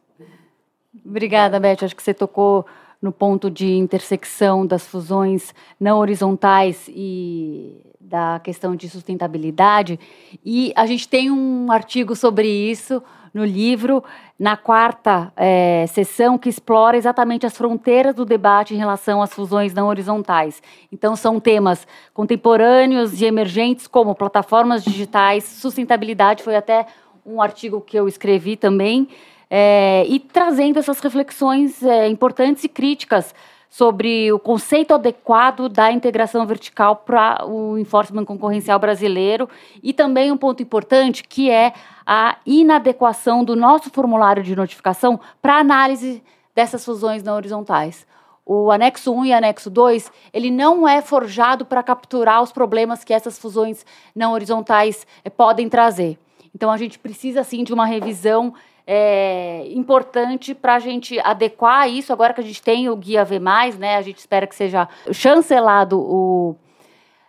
Obrigada, 1.05 1.61
Beth. 1.61 1.85
Acho 1.85 1.97
que 1.97 2.03
você 2.03 2.15
tocou 2.15 2.67
no 3.01 3.11
ponto 3.11 3.51
de 3.51 3.75
intersecção 3.75 4.65
das 4.65 4.87
fusões 4.87 5.53
não 5.81 5.99
horizontais 5.99 6.89
e 6.89 7.85
da 8.01 8.41
questão 8.45 8.77
de 8.77 8.89
sustentabilidade. 8.89 9.99
E 10.45 10.73
a 10.77 10.87
gente 10.87 11.09
tem 11.09 11.31
um 11.31 11.73
artigo 11.73 12.15
sobre 12.15 12.47
isso 12.47 13.03
no 13.33 13.45
livro, 13.45 14.05
na 14.39 14.57
quarta 14.57 15.33
é, 15.35 15.87
sessão, 15.89 16.37
que 16.37 16.49
explora 16.49 16.97
exatamente 16.97 17.47
as 17.47 17.57
fronteiras 17.57 18.15
do 18.15 18.25
debate 18.25 18.75
em 18.75 18.77
relação 18.77 19.23
às 19.23 19.33
fusões 19.33 19.73
não 19.73 19.89
horizontais. 19.89 20.63
Então, 20.93 21.17
são 21.17 21.41
temas 21.41 21.87
contemporâneos 22.13 23.21
e 23.21 23.25
emergentes, 23.25 23.87
como 23.87 24.15
plataformas 24.15 24.85
digitais, 24.85 25.45
sustentabilidade, 25.45 26.43
foi 26.43 26.57
até 26.57 26.87
um 27.25 27.41
artigo 27.41 27.81
que 27.81 27.99
eu 27.99 28.09
escrevi 28.09 28.57
também, 28.57 29.09
é, 29.51 30.05
e 30.09 30.19
trazendo 30.19 30.79
essas 30.79 30.99
reflexões 31.01 31.83
é, 31.83 32.09
importantes 32.09 32.65
e 32.65 32.69
críticas 32.69 33.35
sobre 33.69 34.31
o 34.31 34.39
conceito 34.39 34.93
adequado 34.93 35.69
da 35.69 35.91
integração 35.91 36.47
vertical 36.47 36.97
para 36.97 37.47
o 37.47 37.79
enforcement 37.79 38.25
concorrencial 38.25 38.79
brasileiro 38.79 39.49
e 39.83 39.95
também 39.95 40.31
um 40.31 40.37
ponto 40.37 40.63
importante 40.63 41.25
que 41.25 41.51
é 41.51 41.73
a 42.07 42.37
inadequação 42.45 43.43
do 43.43 43.57
nosso 43.57 43.89
formulário 43.89 44.43
de 44.43 44.55
notificação 44.55 45.19
para 45.41 45.59
análise 45.59 46.23
dessas 46.55 46.85
fusões 46.85 47.23
não 47.23 47.35
horizontais. 47.35 48.07
O 48.45 48.71
anexo 48.71 49.13
1 49.13 49.27
e 49.27 49.33
anexo 49.33 49.71
2, 49.71 50.13
ele 50.35 50.51
não 50.51 50.87
é 50.87 51.01
forjado 51.01 51.65
para 51.65 51.83
capturar 51.83 52.43
os 52.43 52.53
problemas 52.53 53.05
que 53.05 53.15
essas 53.15 53.39
fusões 53.39 53.87
não 54.15 54.33
horizontais 54.33 55.07
eh, 55.25 55.31
podem 55.31 55.69
trazer. 55.69 56.19
Então 56.55 56.71
a 56.71 56.77
gente 56.77 56.99
precisa 56.99 57.43
sim 57.45 57.65
de 57.65 57.73
uma 57.73 57.87
revisão 57.87 58.55
é, 58.87 59.67
importante 59.71 60.55
para 60.55 60.75
a 60.75 60.79
gente 60.79 61.19
adequar 61.21 61.89
isso. 61.89 62.13
Agora 62.13 62.35
que 62.35 62.41
a 62.41 62.45
gente 62.45 62.63
tem 62.63 62.89
o 62.89 62.97
Guia 62.97 63.25
V, 63.25 63.39
né, 63.79 63.97
a 63.97 64.03
gente 64.03 64.19
espera 64.19 64.47
que 64.47 64.55
seja 64.55 64.89
chancelado 65.13 65.99
o, 65.99 66.57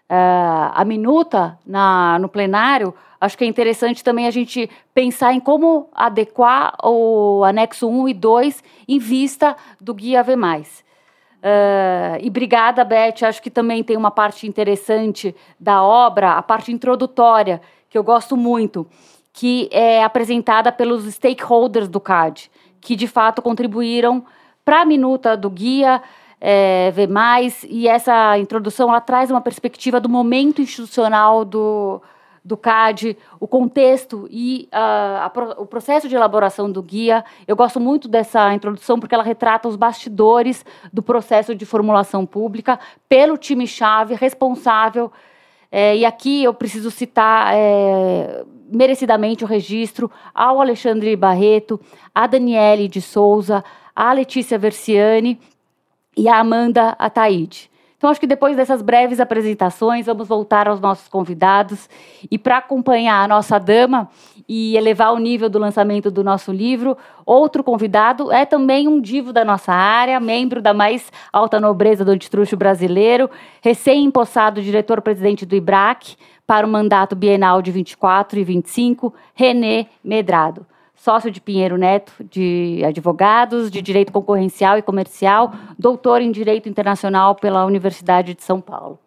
uh, 0.09 0.71
a 0.73 0.83
minuta 0.85 1.57
na, 1.65 2.17
no 2.19 2.27
plenário. 2.27 2.93
Acho 3.19 3.37
que 3.37 3.45
é 3.45 3.47
interessante 3.47 4.03
também 4.03 4.27
a 4.27 4.31
gente 4.31 4.69
pensar 4.93 5.33
em 5.33 5.39
como 5.39 5.89
adequar 5.93 6.75
o 6.83 7.43
anexo 7.45 7.87
1 7.87 8.09
e 8.09 8.13
2 8.13 8.63
em 8.87 8.99
vista 8.99 9.55
do 9.79 9.93
Guia 9.93 10.21
V. 10.21 10.35
Uh, 10.35 12.19
e 12.21 12.27
obrigada, 12.27 12.83
Beth. 12.83 13.23
Acho 13.23 13.41
que 13.41 13.49
também 13.49 13.83
tem 13.83 13.95
uma 13.95 14.11
parte 14.11 14.47
interessante 14.47 15.33
da 15.59 15.83
obra, 15.83 16.33
a 16.33 16.41
parte 16.41 16.71
introdutória, 16.71 17.61
que 17.89 17.97
eu 17.97 18.03
gosto 18.03 18.35
muito 18.35 18.87
que 19.33 19.67
é 19.71 20.03
apresentada 20.03 20.71
pelos 20.71 21.05
stakeholders 21.05 21.89
do 21.89 21.99
CAD, 21.99 22.51
que 22.79 22.95
de 22.95 23.07
fato 23.07 23.41
contribuíram 23.41 24.23
para 24.63 24.81
a 24.81 24.85
minuta 24.85 25.35
do 25.35 25.49
guia 25.49 26.01
é, 26.39 26.91
ver 26.91 27.07
mais 27.07 27.65
e 27.67 27.87
essa 27.87 28.37
introdução 28.37 28.89
ela 28.89 29.01
traz 29.01 29.31
uma 29.31 29.41
perspectiva 29.41 29.99
do 29.99 30.07
momento 30.07 30.61
institucional 30.61 31.43
do, 31.43 32.01
do 32.43 32.57
CAD, 32.57 33.17
o 33.39 33.47
contexto 33.47 34.27
e 34.29 34.67
uh, 34.73 34.75
a, 34.75 35.31
o 35.57 35.65
processo 35.65 36.09
de 36.09 36.15
elaboração 36.15 36.69
do 36.69 36.83
guia. 36.83 37.23
Eu 37.47 37.55
gosto 37.55 37.79
muito 37.79 38.09
dessa 38.09 38.53
introdução 38.53 38.99
porque 38.99 39.15
ela 39.15 39.23
retrata 39.23 39.69
os 39.69 39.77
bastidores 39.77 40.65
do 40.91 41.01
processo 41.01 41.55
de 41.55 41.65
formulação 41.65 42.25
pública 42.25 42.77
pelo 43.07 43.37
time-chave 43.37 44.13
responsável. 44.13 45.11
É, 45.75 45.97
e 45.97 46.05
aqui 46.05 46.43
eu 46.43 46.53
preciso 46.53 46.91
citar 46.91 47.51
é, 47.51 48.43
merecidamente 48.71 49.43
o 49.43 49.47
registro 49.47 50.11
ao 50.31 50.61
Alexandre 50.61 51.15
Barreto, 51.15 51.81
a 52.13 52.27
Daniele 52.27 52.87
de 52.87 53.01
Souza, 53.01 53.63
a 53.95 54.13
Letícia 54.13 54.59
Versiani 54.59 55.39
e 56.15 56.29
a 56.29 56.37
Amanda 56.37 56.89
Ataíde. 56.99 57.71
Então, 58.03 58.11
acho 58.11 58.19
que 58.19 58.27
depois 58.27 58.57
dessas 58.57 58.81
breves 58.81 59.21
apresentações, 59.21 60.07
vamos 60.07 60.27
voltar 60.27 60.67
aos 60.67 60.81
nossos 60.81 61.07
convidados. 61.07 61.89
E 62.29 62.37
para 62.37 62.57
acompanhar 62.57 63.23
a 63.23 63.27
nossa 63.29 63.57
dama 63.57 64.09
e 64.45 64.75
elevar 64.75 65.13
o 65.13 65.17
nível 65.17 65.49
do 65.49 65.57
lançamento 65.57 66.11
do 66.11 66.21
nosso 66.21 66.51
livro, 66.51 66.97
outro 67.25 67.63
convidado 67.63 68.29
é 68.29 68.45
também 68.45 68.89
um 68.89 68.99
divo 68.99 69.31
da 69.31 69.45
nossa 69.45 69.71
área, 69.71 70.19
membro 70.19 70.61
da 70.61 70.73
mais 70.73 71.09
alta 71.31 71.61
nobreza 71.61 72.03
do 72.03 72.11
antitruxo 72.11 72.57
brasileiro, 72.57 73.29
recém-empossado 73.61 74.61
diretor-presidente 74.61 75.45
do 75.45 75.55
IBRAC 75.55 76.17
para 76.45 76.67
o 76.67 76.69
mandato 76.69 77.15
bienal 77.15 77.61
de 77.61 77.71
24 77.71 78.37
e 78.37 78.43
25, 78.43 79.13
Renê 79.33 79.85
Medrado 80.03 80.65
sócio 81.03 81.29
de 81.29 81.41
Pinheiro 81.41 81.77
Neto, 81.77 82.13
de 82.23 82.81
advogados, 82.85 83.69
de 83.69 83.81
direito 83.81 84.09
concorrencial 84.09 84.77
e 84.77 84.81
comercial, 84.81 85.51
doutor 85.77 86.21
em 86.21 86.31
direito 86.31 86.69
internacional 86.69 87.35
pela 87.35 87.65
Universidade 87.65 88.33
de 88.33 88.41
São 88.41 88.61
Paulo. 88.61 88.97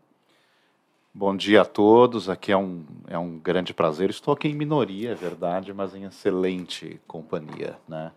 Bom 1.14 1.34
dia 1.34 1.62
a 1.62 1.64
todos, 1.64 2.28
aqui 2.28 2.52
é 2.52 2.56
um, 2.56 2.84
é 3.08 3.18
um 3.18 3.38
grande 3.38 3.72
prazer. 3.72 4.10
Estou 4.10 4.34
aqui 4.34 4.46
em 4.46 4.54
minoria, 4.54 5.12
é 5.12 5.14
verdade, 5.14 5.72
mas 5.72 5.94
em 5.94 6.04
excelente 6.04 7.00
companhia. 7.06 7.78
Né? 7.88 8.12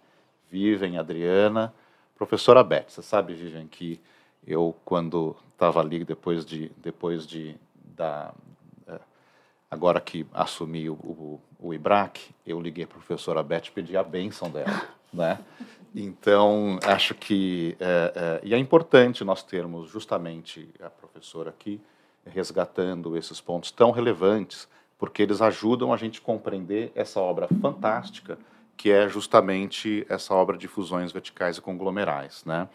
Vivem, 0.52 0.98
Adriana, 0.98 1.74
professora 2.18 2.62
Beth. 2.62 2.90
Você 2.90 3.02
sabe, 3.02 3.34
Vivian, 3.34 3.66
que 3.66 3.98
eu, 4.46 4.76
quando 4.84 5.38
estava 5.54 5.80
ali, 5.80 6.04
depois 6.04 6.46
de, 6.46 6.70
depois 6.84 7.26
de 7.26 7.56
da, 7.96 8.34
Agora 9.72 10.02
que 10.02 10.26
assumi 10.34 10.90
o, 10.90 10.94
o, 10.94 11.40
o 11.60 11.74
IBRAC, 11.74 12.34
eu 12.48 12.60
liguei 12.62 12.86
para 12.86 12.98
a 12.98 13.00
professora 13.00 13.44
Beth 13.44 13.68
e 13.68 13.72
pedi 13.72 13.98
a 13.98 14.04
bênção 14.04 14.50
dela, 14.50 14.84
né? 15.14 15.40
Então, 15.94 16.80
acho 16.86 17.14
que... 17.16 17.76
É, 17.80 18.14
é, 18.16 18.48
e 18.48 18.54
é 18.54 18.58
importante 18.58 19.24
nós 19.24 19.44
termos 19.44 19.90
justamente 19.90 20.70
a 20.82 20.90
professora 20.90 21.50
aqui 21.50 21.82
resgatando 22.26 23.18
esses 23.18 23.42
pontos 23.42 23.72
tão 23.72 23.92
relevantes, 23.92 24.68
porque 24.98 25.24
eles 25.24 25.42
ajudam 25.42 25.92
a 25.92 25.98
gente 25.98 26.22
compreender 26.22 26.92
essa 26.96 27.20
obra 27.20 27.48
fantástica 27.62 28.38
que 28.78 28.92
é 28.92 29.10
justamente 29.10 30.06
essa 30.08 30.34
obra 30.34 30.58
de 30.58 30.66
fusões 30.66 31.12
verticais 31.12 31.58
e 31.58 31.62
conglomerais, 31.62 32.46
né? 32.46 32.70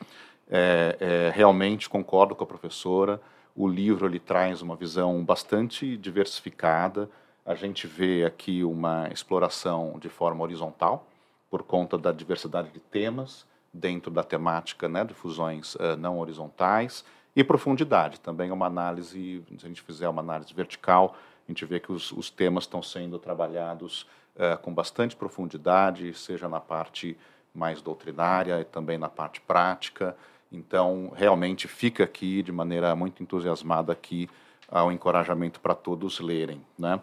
É, 0.50 0.96
é 1.00 1.32
realmente 1.34 1.88
concordo 1.88 2.34
com 2.34 2.44
a 2.44 2.46
professora, 2.46 3.18
o 3.56 3.66
livro 3.68 4.06
ele 4.06 4.18
traz 4.18 4.60
uma 4.60 4.76
visão 4.76 5.24
bastante 5.24 5.96
diversificada. 5.96 7.08
A 7.44 7.54
gente 7.54 7.86
vê 7.86 8.24
aqui 8.24 8.64
uma 8.64 9.08
exploração 9.12 9.98
de 9.98 10.08
forma 10.08 10.42
horizontal, 10.42 11.06
por 11.50 11.62
conta 11.62 11.98
da 11.98 12.10
diversidade 12.10 12.70
de 12.70 12.80
temas 12.80 13.46
dentro 13.72 14.10
da 14.10 14.22
temática 14.22 14.88
né, 14.88 15.04
de 15.04 15.14
fusões 15.14 15.74
uh, 15.74 15.96
não 15.98 16.18
horizontais, 16.18 17.04
e 17.36 17.42
profundidade, 17.42 18.20
também 18.20 18.52
uma 18.52 18.66
análise, 18.66 19.42
se 19.58 19.66
a 19.66 19.68
gente 19.68 19.82
fizer 19.82 20.08
uma 20.08 20.22
análise 20.22 20.54
vertical, 20.54 21.16
a 21.46 21.50
gente 21.50 21.64
vê 21.64 21.80
que 21.80 21.90
os, 21.90 22.12
os 22.12 22.30
temas 22.30 22.64
estão 22.64 22.82
sendo 22.82 23.18
trabalhados 23.18 24.06
uh, 24.36 24.56
com 24.62 24.72
bastante 24.72 25.16
profundidade, 25.16 26.14
seja 26.14 26.48
na 26.48 26.60
parte 26.60 27.16
mais 27.52 27.82
doutrinária 27.82 28.60
e 28.60 28.64
também 28.64 28.96
na 28.96 29.08
parte 29.08 29.40
prática, 29.40 30.16
então, 30.54 31.12
realmente 31.16 31.66
fica 31.66 32.04
aqui 32.04 32.42
de 32.42 32.52
maneira 32.52 32.94
muito 32.94 33.22
entusiasmada 33.22 33.92
aqui 33.92 34.30
ao 34.68 34.92
encorajamento 34.92 35.60
para 35.60 35.74
todos 35.74 36.20
lerem, 36.20 36.64
né? 36.78 37.00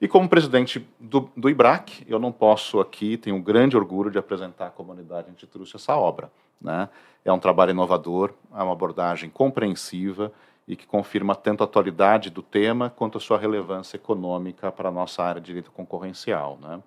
E 0.00 0.08
como 0.08 0.28
presidente 0.28 0.86
do, 0.98 1.30
do 1.36 1.48
IBRAC, 1.48 2.04
eu 2.08 2.18
não 2.18 2.32
posso 2.32 2.80
aqui, 2.80 3.16
tenho 3.16 3.36
um 3.36 3.42
grande 3.42 3.76
orgulho 3.76 4.10
de 4.10 4.18
apresentar 4.18 4.66
à 4.66 4.70
comunidade 4.70 5.30
antitrust 5.30 5.74
essa 5.74 5.96
obra. 5.96 6.30
Né? 6.60 6.88
É 7.24 7.32
um 7.32 7.38
trabalho 7.38 7.70
inovador, 7.70 8.32
é 8.52 8.62
uma 8.62 8.72
abordagem 8.72 9.30
compreensiva 9.30 10.32
e 10.66 10.76
que 10.76 10.86
confirma 10.86 11.34
tanto 11.34 11.62
a 11.62 11.64
atualidade 11.64 12.30
do 12.30 12.42
tema 12.42 12.90
quanto 12.90 13.18
a 13.18 13.20
sua 13.20 13.38
relevância 13.38 13.96
econômica 13.96 14.72
para 14.72 14.88
a 14.88 14.92
nossa 14.92 15.22
área 15.22 15.40
de 15.40 15.46
direito 15.46 15.70
concorrencial. 15.70 16.58
Né? 16.60 16.80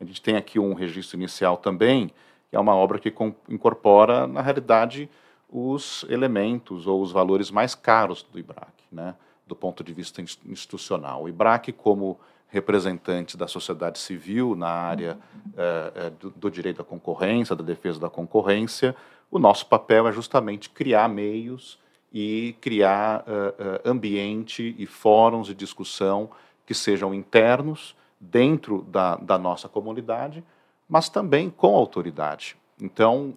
A 0.00 0.04
gente 0.04 0.20
tem 0.20 0.36
aqui 0.36 0.58
um 0.58 0.74
registro 0.74 1.16
inicial 1.16 1.56
também, 1.56 2.08
que 2.48 2.56
é 2.56 2.60
uma 2.60 2.74
obra 2.74 2.98
que 2.98 3.12
incorpora, 3.48 4.26
na 4.26 4.42
realidade, 4.42 5.08
os 5.48 6.04
elementos 6.08 6.86
ou 6.86 7.02
os 7.02 7.12
valores 7.12 7.50
mais 7.50 7.74
caros 7.74 8.22
do 8.22 8.38
IBRAC, 8.38 8.72
né, 8.90 9.14
do 9.46 9.56
ponto 9.56 9.82
de 9.82 9.92
vista 9.92 10.22
institucional. 10.22 11.24
O 11.24 11.28
IBRAC, 11.28 11.72
como 11.72 12.18
representante 12.50 13.36
da 13.36 13.46
sociedade 13.46 13.98
civil 13.98 14.54
na 14.54 14.68
área 14.68 15.18
uh, 15.46 16.10
do, 16.18 16.30
do, 16.30 16.50
direito 16.50 16.82
à 16.82 16.84
concorrência, 16.84 17.54
da 17.54 17.62
defesa 17.62 18.00
da 18.00 18.10
concorrência, 18.10 18.94
o 19.30 19.38
nosso 19.38 19.66
papel 19.66 20.08
é 20.08 20.12
justamente 20.12 20.68
criar 20.68 21.08
meios 21.08 21.78
e 22.12 22.56
criar 22.60 23.20
uh, 23.20 23.88
ambiente 23.88 24.74
e 24.76 24.84
fóruns 24.84 25.46
de 25.46 25.54
discussão 25.54 26.30
que 26.66 26.74
sejam 26.74 27.14
internos 27.14 27.96
dentro 28.18 28.82
da, 28.82 29.16
da 29.16 29.38
nossa 29.38 29.68
comunidade, 29.68 30.44
mas 30.88 31.08
também 31.08 31.48
com 31.48 31.74
autoridade. 31.74 32.56
Então, 32.82 33.34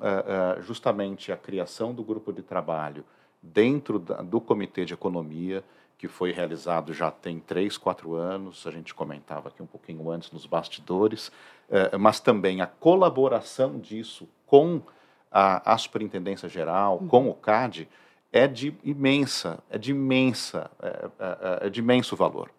justamente 0.61 1.31
a 1.31 1.37
criação 1.37 1.93
do 1.93 2.01
grupo 2.03 2.31
de 2.31 2.41
trabalho 2.41 3.03
dentro 3.41 3.99
do 3.99 4.39
Comitê 4.39 4.85
de 4.85 4.93
Economia, 4.93 5.63
que 6.03 6.07
foi 6.09 6.33
realizado 6.33 6.93
já 6.93 7.09
tem 7.09 7.39
três, 7.39 7.77
quatro 7.77 8.13
anos, 8.13 8.67
a 8.67 8.71
gente 8.71 8.93
comentava 8.93 9.47
aqui 9.47 9.63
um 9.63 9.65
pouquinho 9.65 10.11
antes 10.11 10.33
nos 10.33 10.45
bastidores, 10.45 11.31
é, 11.69 11.97
mas 11.97 12.19
também 12.19 12.59
a 12.59 12.67
colaboração 12.67 13.79
disso 13.79 14.27
com 14.45 14.81
a, 15.31 15.73
a 15.73 15.77
Superintendência 15.77 16.49
Geral, 16.49 16.97
uhum. 16.99 17.07
com 17.07 17.29
o 17.29 17.33
CAD, 17.33 17.87
é 18.33 18.49
de 18.49 18.75
imensa, 18.83 19.63
é 19.69 19.77
de 19.77 19.91
imensa, 19.91 20.69
é, 20.81 21.09
é, 21.17 21.67
é 21.67 21.69
de 21.69 21.79
imenso 21.79 22.17
valor. 22.17 22.51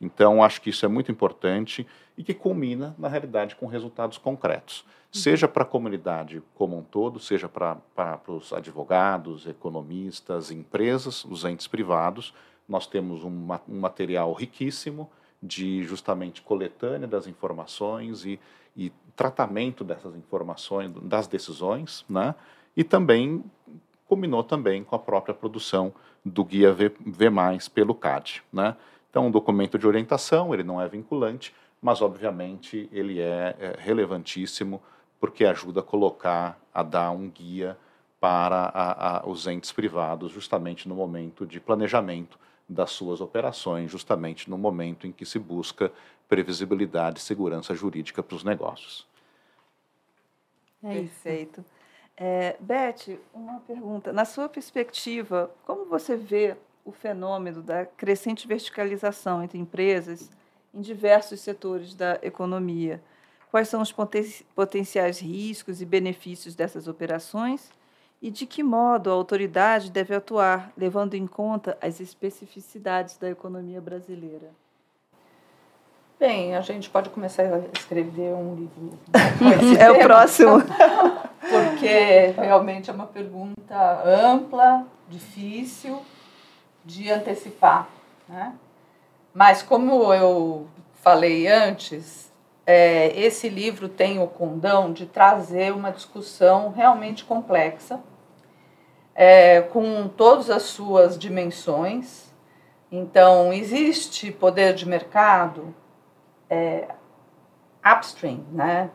Então, 0.00 0.42
acho 0.42 0.60
que 0.60 0.70
isso 0.70 0.84
é 0.84 0.88
muito 0.88 1.12
importante 1.12 1.86
e 2.18 2.24
que 2.24 2.34
culmina, 2.34 2.92
na 2.98 3.06
realidade, 3.06 3.54
com 3.54 3.66
resultados 3.66 4.18
concretos 4.18 4.84
seja 5.12 5.48
para 5.48 5.64
a 5.64 5.66
comunidade 5.66 6.42
como 6.54 6.78
um 6.78 6.82
todo, 6.82 7.18
seja 7.18 7.48
para, 7.48 7.78
os 8.28 8.52
advogados, 8.52 9.46
economistas, 9.46 10.50
empresas, 10.50 11.24
os 11.24 11.44
entes 11.44 11.66
privados. 11.66 12.32
Nós 12.70 12.86
temos 12.86 13.24
um, 13.24 13.48
um 13.68 13.80
material 13.80 14.32
riquíssimo 14.32 15.10
de 15.42 15.82
justamente 15.82 16.40
coletânea 16.40 17.08
das 17.08 17.26
informações 17.26 18.24
e, 18.24 18.38
e 18.76 18.92
tratamento 19.16 19.82
dessas 19.82 20.14
informações, 20.14 20.92
das 21.02 21.26
decisões, 21.26 22.04
né? 22.08 22.32
e 22.76 22.84
também 22.84 23.44
combinou 24.06 24.44
também 24.44 24.84
com 24.84 24.94
a 24.94 25.00
própria 25.00 25.34
produção 25.34 25.92
do 26.24 26.44
guia 26.44 26.72
V, 26.72 26.92
v 27.00 27.30
pelo 27.74 27.92
CAD. 27.92 28.40
Né? 28.52 28.76
Então, 29.10 29.26
um 29.26 29.30
documento 29.32 29.76
de 29.76 29.88
orientação, 29.88 30.54
ele 30.54 30.62
não 30.62 30.80
é 30.80 30.86
vinculante, 30.86 31.52
mas 31.82 32.00
obviamente 32.00 32.88
ele 32.92 33.18
é, 33.18 33.56
é 33.58 33.76
relevantíssimo 33.80 34.80
porque 35.18 35.44
ajuda 35.44 35.80
a 35.80 35.82
colocar, 35.82 36.60
a 36.72 36.84
dar 36.84 37.10
um 37.10 37.28
guia 37.28 37.76
para 38.20 38.70
a, 38.72 39.18
a, 39.18 39.28
os 39.28 39.48
entes 39.48 39.72
privados, 39.72 40.30
justamente 40.30 40.88
no 40.88 40.94
momento 40.94 41.44
de 41.44 41.58
planejamento 41.58 42.38
das 42.70 42.90
suas 42.90 43.20
operações, 43.20 43.90
justamente 43.90 44.48
no 44.48 44.56
momento 44.56 45.06
em 45.06 45.12
que 45.12 45.26
se 45.26 45.38
busca 45.38 45.92
previsibilidade 46.28 47.18
e 47.18 47.22
segurança 47.22 47.74
jurídica 47.74 48.22
para 48.22 48.36
os 48.36 48.44
negócios. 48.44 49.06
É 50.82 50.94
Perfeito. 50.94 51.64
É, 52.16 52.56
Beth, 52.60 53.18
uma 53.34 53.60
pergunta. 53.60 54.12
Na 54.12 54.24
sua 54.24 54.48
perspectiva, 54.48 55.50
como 55.66 55.86
você 55.86 56.16
vê 56.16 56.56
o 56.84 56.92
fenômeno 56.92 57.62
da 57.62 57.84
crescente 57.84 58.46
verticalização 58.46 59.42
entre 59.42 59.58
empresas 59.58 60.30
em 60.72 60.80
diversos 60.80 61.40
setores 61.40 61.94
da 61.94 62.18
economia? 62.22 63.02
quais 63.50 63.68
são 63.68 63.82
os 63.82 63.94
potenciais 64.54 65.18
riscos 65.18 65.82
e 65.82 65.84
benefícios 65.84 66.54
dessas 66.54 66.86
operações 66.86 67.70
e 68.20 68.30
de 68.30 68.46
que 68.46 68.62
modo 68.62 69.10
a 69.10 69.14
autoridade 69.14 69.90
deve 69.90 70.14
atuar, 70.14 70.72
levando 70.76 71.14
em 71.14 71.26
conta 71.26 71.76
as 71.80 72.00
especificidades 72.00 73.16
da 73.16 73.30
economia 73.30 73.80
brasileira. 73.80 74.50
Bem, 76.18 76.54
a 76.54 76.60
gente 76.60 76.90
pode 76.90 77.08
começar 77.08 77.44
a 77.44 77.58
escrever 77.78 78.34
um 78.34 78.54
livro. 78.54 78.98
é 79.80 79.90
o 79.90 80.00
próximo. 80.00 80.58
Porque 81.40 82.34
realmente 82.36 82.90
é 82.90 82.92
uma 82.92 83.06
pergunta 83.06 84.02
ampla, 84.04 84.86
difícil 85.08 86.02
de 86.84 87.10
antecipar. 87.10 87.88
Né? 88.28 88.52
Mas 89.32 89.62
como 89.62 90.12
eu 90.12 90.66
falei 90.92 91.48
antes, 91.48 92.30
é, 92.66 93.18
esse 93.18 93.48
livro 93.48 93.88
tem 93.88 94.18
o 94.18 94.26
condão 94.26 94.92
de 94.92 95.06
trazer 95.06 95.72
uma 95.72 95.90
discussão 95.90 96.70
realmente 96.70 97.24
complexa, 97.24 97.98
é, 99.20 99.60
com 99.60 100.08
todas 100.08 100.48
as 100.48 100.62
suas 100.62 101.18
dimensões. 101.18 102.32
Então, 102.90 103.52
existe 103.52 104.32
poder 104.32 104.72
de 104.72 104.88
mercado 104.88 105.74
é, 106.48 106.88
upstream, 107.84 108.42
né? 108.50 108.90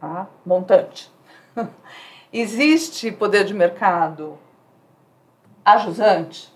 Ah, 0.00 0.24
montante. 0.46 1.12
existe 2.32 3.12
poder 3.12 3.44
de 3.44 3.52
mercado 3.52 4.38
ajusante? 5.62 6.50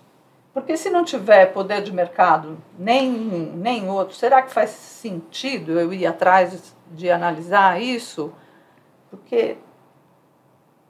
Porque 0.51 0.75
se 0.77 0.89
não 0.89 1.05
tiver 1.05 1.53
poder 1.53 1.83
de 1.83 1.93
mercado 1.93 2.57
nem 2.77 3.11
nem 3.11 3.87
outro, 3.87 4.15
será 4.15 4.41
que 4.41 4.51
faz 4.51 4.71
sentido 4.71 5.79
eu 5.79 5.93
ir 5.93 6.07
atrás 6.07 6.75
de 6.89 7.11
analisar 7.11 7.79
isso? 7.79 8.33
Porque 9.11 9.57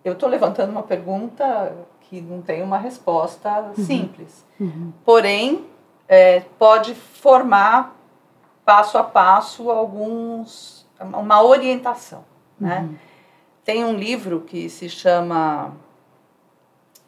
eu 0.10 0.14
estou 0.14 0.28
levantando 0.30 0.72
uma 0.72 0.84
pergunta 0.84 1.76
que 2.02 2.20
não 2.20 2.42
tem 2.42 2.62
uma 2.64 2.78
resposta 2.78 3.72
uhum. 3.78 3.86
simples. 3.86 4.46
Uhum. 4.60 4.92
Porém, 5.06 5.66
é, 6.08 6.42
pode 6.58 6.96
formar 6.96 7.96
passo 8.66 8.98
a 8.98 9.04
passo 9.04 9.70
alguns 9.70 10.88
uma 11.00 11.42
orientação, 11.42 12.26
né? 12.60 12.82
Uhum. 12.82 12.96
Tem 13.64 13.86
um 13.86 13.94
livro 13.94 14.42
que 14.42 14.70
se 14.70 14.90
chama 14.90 15.74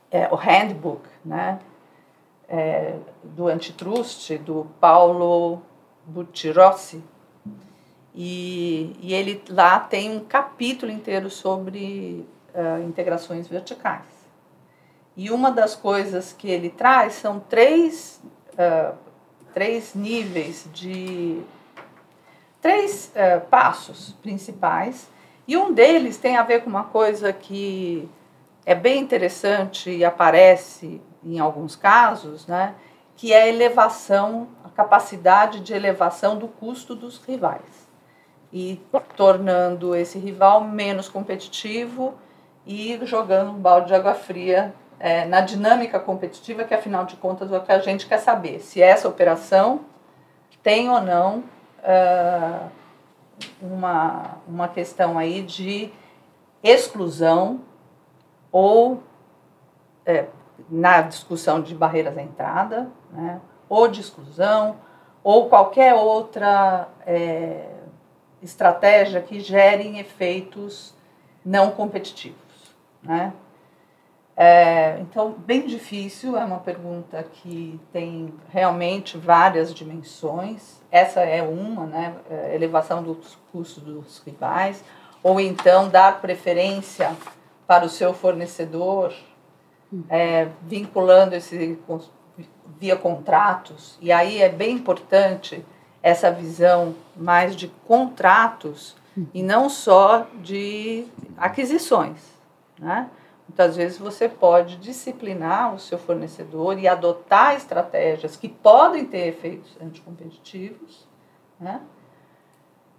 é, 0.10 0.30
o 0.32 0.36
Handbook, 0.36 1.02
né? 1.26 1.60
É, 2.48 2.96
do 3.24 3.48
Antitrust, 3.48 4.38
do 4.38 4.68
Paulo 4.80 5.62
Butirossi. 6.06 7.04
E, 8.14 8.96
e 9.00 9.14
ele 9.14 9.42
lá 9.50 9.80
tem 9.80 10.16
um 10.16 10.20
capítulo 10.20 10.92
inteiro 10.92 11.30
sobre 11.30 12.28
uh, 12.54 12.82
integrações 12.84 13.48
verticais. 13.48 14.06
E 15.16 15.30
uma 15.30 15.52
das 15.52 15.76
coisas 15.76 16.34
que 16.34 16.50
ele 16.50 16.70
traz 16.70 17.14
são 17.14 17.40
três, 17.40 18.22
uh, 18.54 18.96
três 19.54 19.94
níveis 19.94 20.68
de. 20.74 21.42
três 22.62 23.12
uh, 23.16 23.42
passos 23.48 24.14
principais. 24.22 25.10
E 25.48 25.58
um 25.58 25.74
deles 25.74 26.18
tem 26.18 26.38
a 26.38 26.44
ver 26.44 26.64
com 26.64 26.70
uma 26.70 26.86
coisa 26.86 27.34
que 27.34 28.10
é 28.66 28.76
bem 28.76 29.02
interessante 29.02 29.90
e 29.90 30.06
aparece 30.06 31.02
em 31.24 31.40
alguns 31.40 31.76
casos, 31.76 32.48
né, 32.48 32.76
que 33.16 33.34
é 33.34 33.44
a 33.44 33.48
elevação, 33.48 34.48
a 34.64 34.70
capacidade 34.70 35.60
de 35.60 35.74
elevação 35.74 36.38
do 36.38 36.48
custo 36.48 36.96
dos 36.96 37.18
rivais 37.24 37.90
e 38.54 38.82
tornando 39.16 39.96
esse 39.96 40.20
rival 40.20 40.64
menos 40.64 41.08
competitivo 41.08 42.14
e 42.66 43.00
jogando 43.04 43.52
um 43.52 43.60
balde 43.60 43.88
de 43.88 43.96
água 43.96 44.14
fria 44.14 44.74
é, 45.00 45.26
na 45.26 45.42
dinâmica 45.42 46.00
competitiva, 46.00 46.64
que 46.64 46.74
afinal 46.74 47.06
de 47.06 47.16
contas 47.16 47.52
é 47.52 47.58
o 47.58 47.62
que 47.62 47.72
a 47.72 47.80
gente 47.80 48.06
quer 48.06 48.20
saber, 48.20 48.60
se 48.60 48.82
essa 48.82 49.08
operação 49.08 49.82
tem 50.62 50.90
ou 50.90 51.02
não 51.02 51.44
uh, 51.80 52.70
uma, 53.62 54.38
uma 54.48 54.68
questão 54.68 55.18
aí 55.18 55.42
de 55.42 55.92
exclusão 56.64 57.62
ou 58.52 59.02
é, 60.06 60.26
na 60.70 61.02
discussão 61.02 61.62
de 61.62 61.74
barreiras 61.74 62.16
à 62.16 62.22
entrada, 62.22 62.88
né, 63.12 63.42
ou 63.68 63.88
de 63.88 64.02
exclusão, 64.02 64.76
ou 65.24 65.50
qualquer 65.50 65.94
outra 65.94 66.88
é, 67.06 67.70
estratégia 68.42 69.22
que 69.22 69.40
gere 69.40 70.00
efeitos 70.00 70.94
não 71.44 71.72
competitivos. 71.72 72.51
Né? 73.04 73.34
É, 74.36 74.98
então, 75.02 75.36
bem 75.46 75.68
difícil, 75.68 76.38
é 76.38 76.44
uma 76.44 76.60
pergunta 76.60 77.22
que 77.24 77.80
tem 77.92 78.34
realmente 78.50 79.18
várias 79.18 79.74
dimensões. 79.74 80.82
Essa 80.90 81.22
é 81.22 81.44
uma, 81.44 81.86
né? 81.86 82.16
É, 82.30 82.56
elevação 82.56 83.04
dos 83.04 83.38
custos 83.52 83.84
dos 83.84 84.20
rivais, 84.26 84.84
ou 85.22 85.40
então 85.40 85.90
dar 85.90 86.22
preferência 86.22 87.16
para 87.68 87.86
o 87.86 87.90
seu 87.90 88.14
fornecedor, 88.14 89.14
é, 90.10 90.48
vinculando 90.64 91.36
esse 91.36 91.78
via 92.80 92.96
contratos. 92.96 93.98
E 94.02 94.12
aí 94.12 94.42
é 94.42 94.50
bem 94.50 94.76
importante 94.76 95.64
essa 96.02 96.32
visão 96.32 96.96
mais 97.16 97.56
de 97.56 97.68
contratos 97.88 98.96
e 99.34 99.44
não 99.44 99.70
só 99.70 100.26
de 100.42 101.06
aquisições. 101.38 102.31
Né? 102.82 103.10
Muitas 103.48 103.78
vezes 103.78 103.98
você 103.98 104.28
pode 104.28 104.76
disciplinar 104.78 105.74
o 105.74 105.80
seu 105.80 105.98
fornecedor 105.98 106.78
e 106.78 106.88
adotar 106.88 107.56
estratégias 107.56 108.36
que 108.36 108.50
podem 108.50 109.06
ter 109.06 109.28
efeitos 109.28 109.78
anticompetitivos, 109.80 111.08
né? 111.60 111.80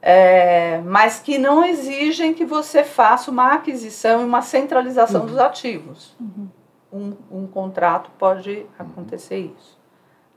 é, 0.02 0.80
mas 0.80 1.20
que 1.20 1.38
não 1.38 1.64
exigem 1.64 2.34
que 2.34 2.44
você 2.44 2.82
faça 2.82 3.30
uma 3.30 3.54
aquisição 3.54 4.20
e 4.20 4.24
uma 4.24 4.42
centralização 4.42 5.20
uhum. 5.20 5.26
dos 5.28 5.38
ativos. 5.38 6.16
Uhum. 6.20 6.48
Um, 6.92 7.16
um, 7.30 7.46
contrato 7.46 8.10
pode 8.18 8.66
acontecer 8.76 9.38
isso. 9.38 9.78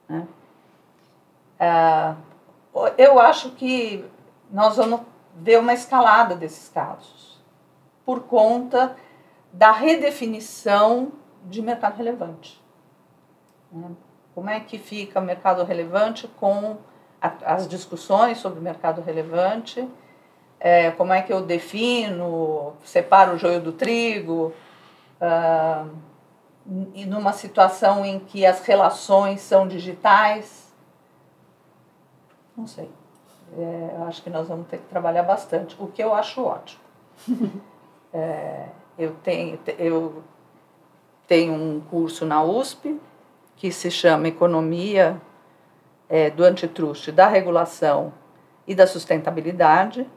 Né? 0.07 0.27
É, 1.59 2.13
eu 2.97 3.19
acho 3.19 3.49
que 3.51 4.05
nós 4.51 4.77
vamos 4.77 5.01
ver 5.35 5.59
uma 5.59 5.73
escalada 5.73 6.35
desses 6.35 6.69
casos 6.69 7.43
por 8.05 8.21
conta 8.21 8.95
da 9.57 9.71
redefinição 9.71 11.13
de 11.45 11.61
mercado 11.61 11.95
relevante. 11.95 12.61
Né? 13.71 13.89
Como 14.33 14.49
é 14.49 14.59
que 14.59 14.77
fica 14.77 15.19
o 15.19 15.23
mercado 15.23 15.63
relevante 15.63 16.27
com 16.27 16.77
as 17.21 17.67
discussões 17.67 18.37
sobre 18.37 18.59
o 18.59 18.61
mercado 18.61 19.01
relevante, 19.01 19.87
é, 20.59 20.91
como 20.91 21.13
é 21.13 21.21
que 21.21 21.31
eu 21.31 21.41
defino, 21.41 22.73
separo 22.83 23.33
o 23.33 23.37
joio 23.37 23.61
do 23.61 23.71
trigo, 23.71 24.53
uh, 25.21 25.89
e 26.93 27.05
numa 27.05 27.33
situação 27.33 28.05
em 28.05 28.19
que 28.19 28.45
as 28.45 28.63
relações 28.65 29.41
são 29.41 29.67
digitais. 29.67 30.71
Não 32.55 32.67
sei. 32.67 32.91
É, 33.57 34.03
acho 34.07 34.21
que 34.21 34.29
nós 34.29 34.47
vamos 34.47 34.67
ter 34.67 34.77
que 34.77 34.87
trabalhar 34.87 35.23
bastante, 35.23 35.75
o 35.79 35.87
que 35.87 36.03
eu 36.03 36.13
acho 36.13 36.43
ótimo. 36.43 36.81
é, 38.13 38.67
eu, 38.97 39.11
tenho, 39.23 39.59
eu 39.77 40.23
tenho 41.27 41.53
um 41.53 41.81
curso 41.81 42.25
na 42.25 42.43
USP 42.43 42.99
que 43.55 43.71
se 43.71 43.89
chama 43.89 44.27
Economia 44.27 45.21
é, 46.09 46.29
do 46.29 46.43
antitruste, 46.43 47.11
da 47.11 47.27
regulação 47.27 48.13
e 48.67 48.75
da 48.75 48.85
sustentabilidade. 48.85 50.07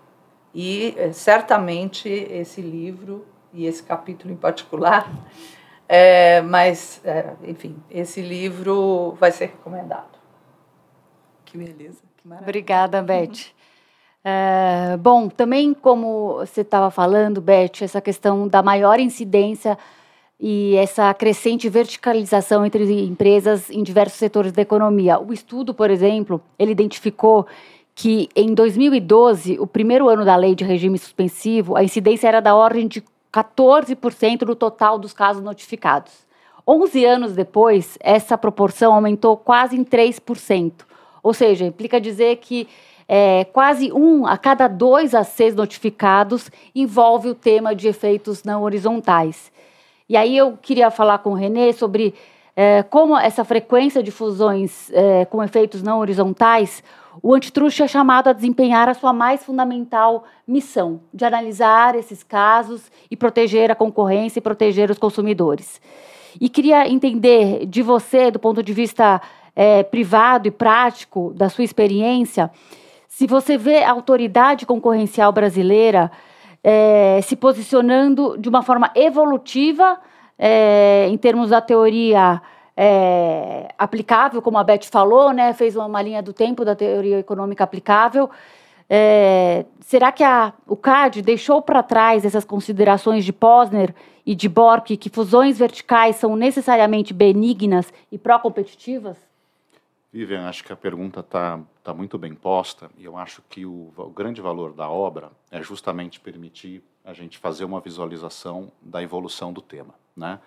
E 0.55 0.95
é, 0.97 1.13
certamente 1.13 2.09
esse 2.09 2.61
livro 2.61 3.27
e 3.53 3.67
esse 3.67 3.83
capítulo 3.83 4.33
em 4.33 4.37
particular, 4.37 5.11
é, 5.89 6.41
mas, 6.43 7.01
é, 7.05 7.35
enfim, 7.43 7.77
esse 7.91 8.21
livro 8.21 9.17
vai 9.19 9.33
ser 9.33 9.47
recomendado. 9.47 10.19
Que 11.45 11.57
beleza, 11.57 12.03
que 12.17 12.29
maravilha. 12.29 12.49
Obrigada, 12.49 13.03
Beth. 13.03 13.53
É, 14.31 14.99
bom, 14.99 15.29
também 15.31 15.73
como 15.73 16.35
você 16.35 16.61
estava 16.61 16.91
falando, 16.91 17.41
Beth, 17.41 17.81
essa 17.81 17.99
questão 17.99 18.47
da 18.47 18.63
maior 18.63 19.01
incidência 19.01 19.79
e 20.39 20.77
essa 20.77 21.15
crescente 21.15 21.67
verticalização 21.69 22.65
entre 22.67 23.07
empresas 23.07 23.71
em 23.71 23.83
diversos 23.83 24.19
setores 24.19 24.53
da 24.53 24.61
economia. 24.61 25.19
O 25.19 25.33
estudo, 25.33 25.73
por 25.73 25.91
exemplo, 25.91 26.43
ele 26.59 26.73
identificou 26.73 27.47
que 27.95 28.29
em 28.37 28.53
2012, 28.53 29.59
o 29.59 29.67
primeiro 29.67 30.11
ano 30.11 30.27
da 30.27 30.37
lei 30.37 30.55
de 30.55 30.63
regime 30.63 30.99
suspensivo, 30.99 31.75
a 31.75 31.83
incidência 31.83 32.29
era 32.29 32.41
da 32.41 32.55
ordem 32.55 32.87
de 32.87 33.03
14% 33.33 34.41
do 34.41 34.55
total 34.55 34.99
dos 34.99 35.15
casos 35.15 35.43
notificados. 35.43 36.13
11 36.67 37.05
anos 37.07 37.33
depois, 37.33 37.97
essa 38.01 38.37
proporção 38.37 38.93
aumentou 38.93 39.39
quase 39.39 39.75
em 39.75 39.85
3%. 39.85 40.73
Ou 41.23 41.33
seja, 41.33 41.65
implica 41.65 41.99
dizer 41.99 42.37
que 42.37 42.69
é, 43.09 43.45
quase 43.47 43.91
um 43.91 44.27
a 44.27 44.37
cada 44.37 44.69
dois 44.69 45.15
a 45.15 45.25
seis 45.25 45.55
notificados 45.55 46.51
envolve 46.75 47.31
o 47.31 47.35
tema 47.35 47.75
de 47.75 47.89
efeitos 47.89 48.45
não 48.45 48.63
horizontais. 48.63 49.51
E 50.07 50.17
aí 50.17 50.37
eu 50.37 50.59
queria 50.61 50.91
falar 50.91 51.19
com 51.19 51.31
o 51.31 51.35
Renê 51.35 51.73
sobre 51.73 52.15
é, 52.55 52.83
como 52.83 53.17
essa 53.17 53.45
frequência 53.45 54.03
de 54.03 54.11
fusões 54.11 54.91
é, 54.93 55.25
com 55.25 55.43
efeitos 55.43 55.83
não 55.83 56.01
horizontais, 56.01 56.83
o 57.23 57.35
antitruste 57.35 57.83
é 57.83 57.89
chamado 57.89 58.29
a 58.29 58.33
desempenhar 58.33 58.89
a 58.89 58.95
sua 58.95 59.13
mais 59.13 59.45
fundamental 59.45 60.25
missão, 60.47 61.01
de 61.13 61.25
analisar 61.25 61.95
esses 61.95 62.23
casos 62.23 62.91
e 63.11 63.17
proteger 63.17 63.71
a 63.71 63.75
concorrência 63.75 64.39
e 64.39 64.43
proteger 64.43 64.91
os 64.91 64.99
consumidores. 64.99 65.81
E 66.41 66.49
queria 66.49 66.89
entender 66.89 67.67
de 67.67 67.83
você, 67.83 68.31
do 68.31 68.39
ponto 68.39 68.63
de 68.63 68.73
vista 68.73 69.21
é, 69.55 69.83
privado 69.83 70.47
e 70.47 70.51
prático 70.51 71.33
da 71.35 71.49
sua 71.49 71.65
experiência, 71.65 72.51
se 73.19 73.27
você 73.27 73.59
vê 73.59 73.83
a 73.83 73.91
autoridade 73.91 74.65
concorrencial 74.65 75.33
brasileira 75.33 76.09
é, 76.63 77.19
se 77.21 77.35
posicionando 77.35 78.39
de 78.39 78.49
uma 78.49 78.63
forma 78.63 78.93
evolutiva 78.95 79.99
é, 80.39 81.09
em 81.09 81.19
termos 81.19 81.51
da 81.51 81.61
teoria 81.61 82.41
é, 82.77 83.75
aplicável, 83.77 84.41
como 84.41 84.57
a 84.57 84.63
Beth 84.63 84.85
falou, 84.85 85.33
né, 85.33 85.53
fez 85.53 85.75
uma 85.75 86.01
linha 86.01 86.23
do 86.23 86.33
tempo 86.33 86.65
da 86.65 86.77
teoria 86.77 87.19
econômica 87.19 87.65
aplicável. 87.65 88.31
É, 88.89 89.67
será 89.81 90.13
que 90.13 90.23
a, 90.23 90.53
o 90.65 90.77
CAD 90.77 91.21
deixou 91.21 91.61
para 91.61 91.83
trás 91.83 92.25
essas 92.25 92.45
considerações 92.45 93.25
de 93.25 93.33
Posner 93.33 93.93
e 94.25 94.33
de 94.33 94.49
Bork 94.49 94.97
que 94.97 95.11
fusões 95.11 95.59
verticais 95.59 96.15
são 96.15 96.37
necessariamente 96.37 97.13
benignas 97.13 97.93
e 98.13 98.17
pró-competitivas? 98.17 99.17
Vivian, 100.13 100.49
acho 100.49 100.63
que 100.63 100.73
a 100.73 100.77
pergunta 100.77 101.19
está 101.19 101.59
tá 101.89 101.95
muito 101.95 102.19
bem 102.19 102.35
posta 102.35 102.91
e 102.99 103.07
eu 103.07 103.17
acho 103.17 103.41
que 103.49 103.65
o, 103.65 103.91
o, 103.97 104.11
grande 104.11 104.43
valor 104.43 104.75
da 104.75 104.91
obra 104.91 105.33
é 105.51 105.63
justamente 105.63 106.21
permitir 106.21 106.83
a 107.03 107.15
gente 107.15 107.39
fazer 107.39 107.65
uma 107.65 107.81
visualização 107.81 108.71
da 108.83 109.03
evolução 109.03 109.55
do 109.55 109.63
tema. 109.63 109.95
Né? 110.15 110.39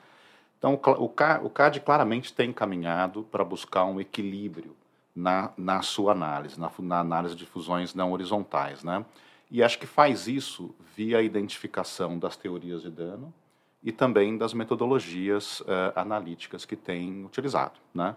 Então, 0.60 0.76
o, 0.76 1.06
o 1.06 1.50
CAD 1.50 1.80
claramente 1.80 2.32
tem 2.32 2.54
caminhado 2.54 3.24
para 3.24 3.44
buscar 3.44 3.86
um 3.86 4.00
equilíbrio 4.00 4.76
na, 5.16 5.52
na 5.58 5.82
sua 5.82 6.12
análise, 6.12 6.60
na, 6.60 6.72
na, 6.78 7.00
análise 7.00 7.36
de 7.36 7.48
fusões 7.48 7.96
não 7.96 8.12
horizontais. 8.12 8.84
Né? 8.84 9.04
E 9.50 9.64
acho 9.64 9.80
que 9.80 9.88
faz 9.88 10.28
isso 10.28 10.76
via 10.96 11.18
a 11.18 11.24
identificação 11.24 12.20
das 12.20 12.38
teorias 12.38 12.84
de 12.84 12.92
dano 12.92 13.34
e 13.82 13.92
também 13.92 14.38
das 14.38 14.54
metodologias 14.54 15.62
uh, 15.62 15.66
analíticas 15.96 16.66
que 16.66 16.76
tem 16.76 17.26
utilizado. 17.26 17.80
Né? 17.96 18.16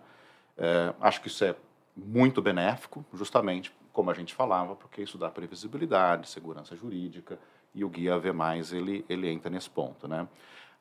É, 0.58 0.94
acho 1.00 1.20
que 1.20 1.28
isso 1.28 1.42
é 1.42 1.56
muito 1.96 2.42
benéfico, 2.42 3.04
justamente 3.12 3.72
como 3.92 4.10
a 4.10 4.14
gente 4.14 4.34
falava, 4.34 4.74
porque 4.74 5.02
isso 5.02 5.16
dá 5.16 5.30
previsibilidade, 5.30 6.28
segurança 6.28 6.74
jurídica, 6.74 7.38
e 7.74 7.84
o 7.84 7.88
guia 7.88 8.18
V+, 8.18 8.30
ele, 8.72 9.04
ele 9.08 9.28
entra 9.30 9.50
nesse 9.50 9.70
ponto, 9.70 10.06
né? 10.06 10.28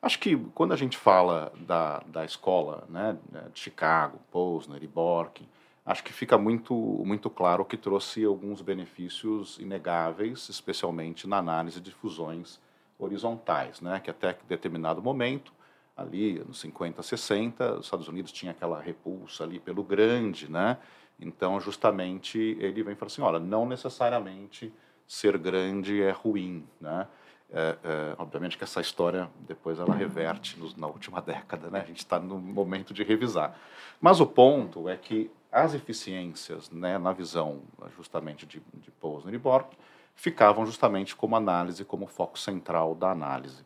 Acho 0.02 0.18
que 0.18 0.36
quando 0.54 0.72
a 0.72 0.76
gente 0.76 0.98
fala 0.98 1.50
da, 1.60 2.00
da 2.00 2.24
escola 2.24 2.84
né, 2.90 3.16
de 3.52 3.58
Chicago, 3.58 4.20
Posner 4.30 4.82
e 4.82 4.86
Borkin, 4.86 5.48
acho 5.86 6.04
que 6.04 6.12
fica 6.12 6.36
muito, 6.36 6.74
muito 6.74 7.30
claro 7.30 7.64
que 7.64 7.76
trouxe 7.76 8.22
alguns 8.22 8.60
benefícios 8.60 9.58
inegáveis, 9.58 10.48
especialmente 10.50 11.26
na 11.26 11.38
análise 11.38 11.80
de 11.80 11.90
fusões 11.90 12.60
horizontais, 12.98 13.80
né, 13.80 13.98
que 13.98 14.10
até 14.10 14.36
determinado 14.46 15.00
momento 15.02 15.52
ali 15.96 16.38
nos 16.46 16.60
50, 16.60 17.02
60, 17.02 17.74
os 17.78 17.86
Estados 17.86 18.08
Unidos 18.08 18.32
tinha 18.32 18.50
aquela 18.50 18.80
repulsa 18.80 19.44
ali 19.44 19.58
pelo 19.58 19.82
grande, 19.82 20.50
né? 20.50 20.76
Então, 21.18 21.60
justamente, 21.60 22.38
ele 22.60 22.82
vem 22.82 22.94
falar 22.94 23.06
assim, 23.06 23.22
olha, 23.22 23.38
não 23.38 23.66
necessariamente 23.66 24.72
ser 25.06 25.38
grande 25.38 26.02
é 26.02 26.10
ruim, 26.10 26.66
né? 26.80 27.06
É, 27.52 27.76
é, 27.84 28.14
obviamente 28.18 28.58
que 28.58 28.64
essa 28.64 28.80
história 28.80 29.30
depois 29.46 29.78
ela 29.78 29.94
reverte 29.94 30.58
nos, 30.58 30.74
na 30.74 30.88
última 30.88 31.20
década, 31.22 31.70
né? 31.70 31.82
A 31.82 31.84
gente 31.84 31.98
está 31.98 32.18
no 32.18 32.38
momento 32.38 32.92
de 32.92 33.04
revisar. 33.04 33.56
Mas 34.00 34.20
o 34.20 34.26
ponto 34.26 34.88
é 34.88 34.96
que 34.96 35.30
as 35.52 35.72
eficiências, 35.72 36.68
né, 36.70 36.98
na 36.98 37.12
visão 37.12 37.62
justamente 37.96 38.44
de, 38.44 38.60
de 38.74 38.90
Posner 38.90 39.34
e 39.34 39.38
Bork, 39.38 39.76
ficavam 40.16 40.66
justamente 40.66 41.14
como 41.14 41.36
análise, 41.36 41.84
como 41.84 42.06
foco 42.06 42.38
central 42.38 42.94
da 42.94 43.10
análise. 43.10 43.64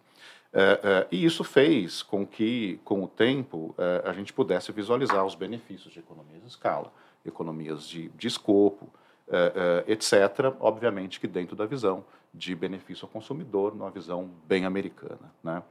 É, 0.52 0.80
é, 0.82 1.08
e 1.10 1.24
isso 1.24 1.44
fez 1.44 2.02
com 2.02 2.26
que, 2.26 2.80
com 2.84 3.04
o 3.04 3.08
tempo, 3.08 3.74
é, 3.78 4.02
a 4.06 4.12
gente 4.12 4.32
pudesse 4.32 4.72
visualizar 4.72 5.24
os 5.24 5.34
benefícios 5.34 5.92
de 5.92 5.98
economias 6.00 6.42
de 6.42 6.48
escala, 6.48 6.92
economias 7.28 7.84
de, 7.84 8.08
de 8.10 8.26
escopo, 8.26 8.88
é, 9.28 9.84
é, 9.86 9.92
etc., 9.92 10.54
obviamente 10.58 11.20
que 11.20 11.26
dentro 11.26 11.54
da 11.54 11.66
visão 11.66 12.04
de 12.32 12.54
benefício 12.54 13.04
ao 13.04 13.10
consumidor, 13.10 13.74
numa 13.74 13.90
visão 13.90 14.30
bem 14.46 14.64
americana. 14.64 15.32
Né? 15.42 15.62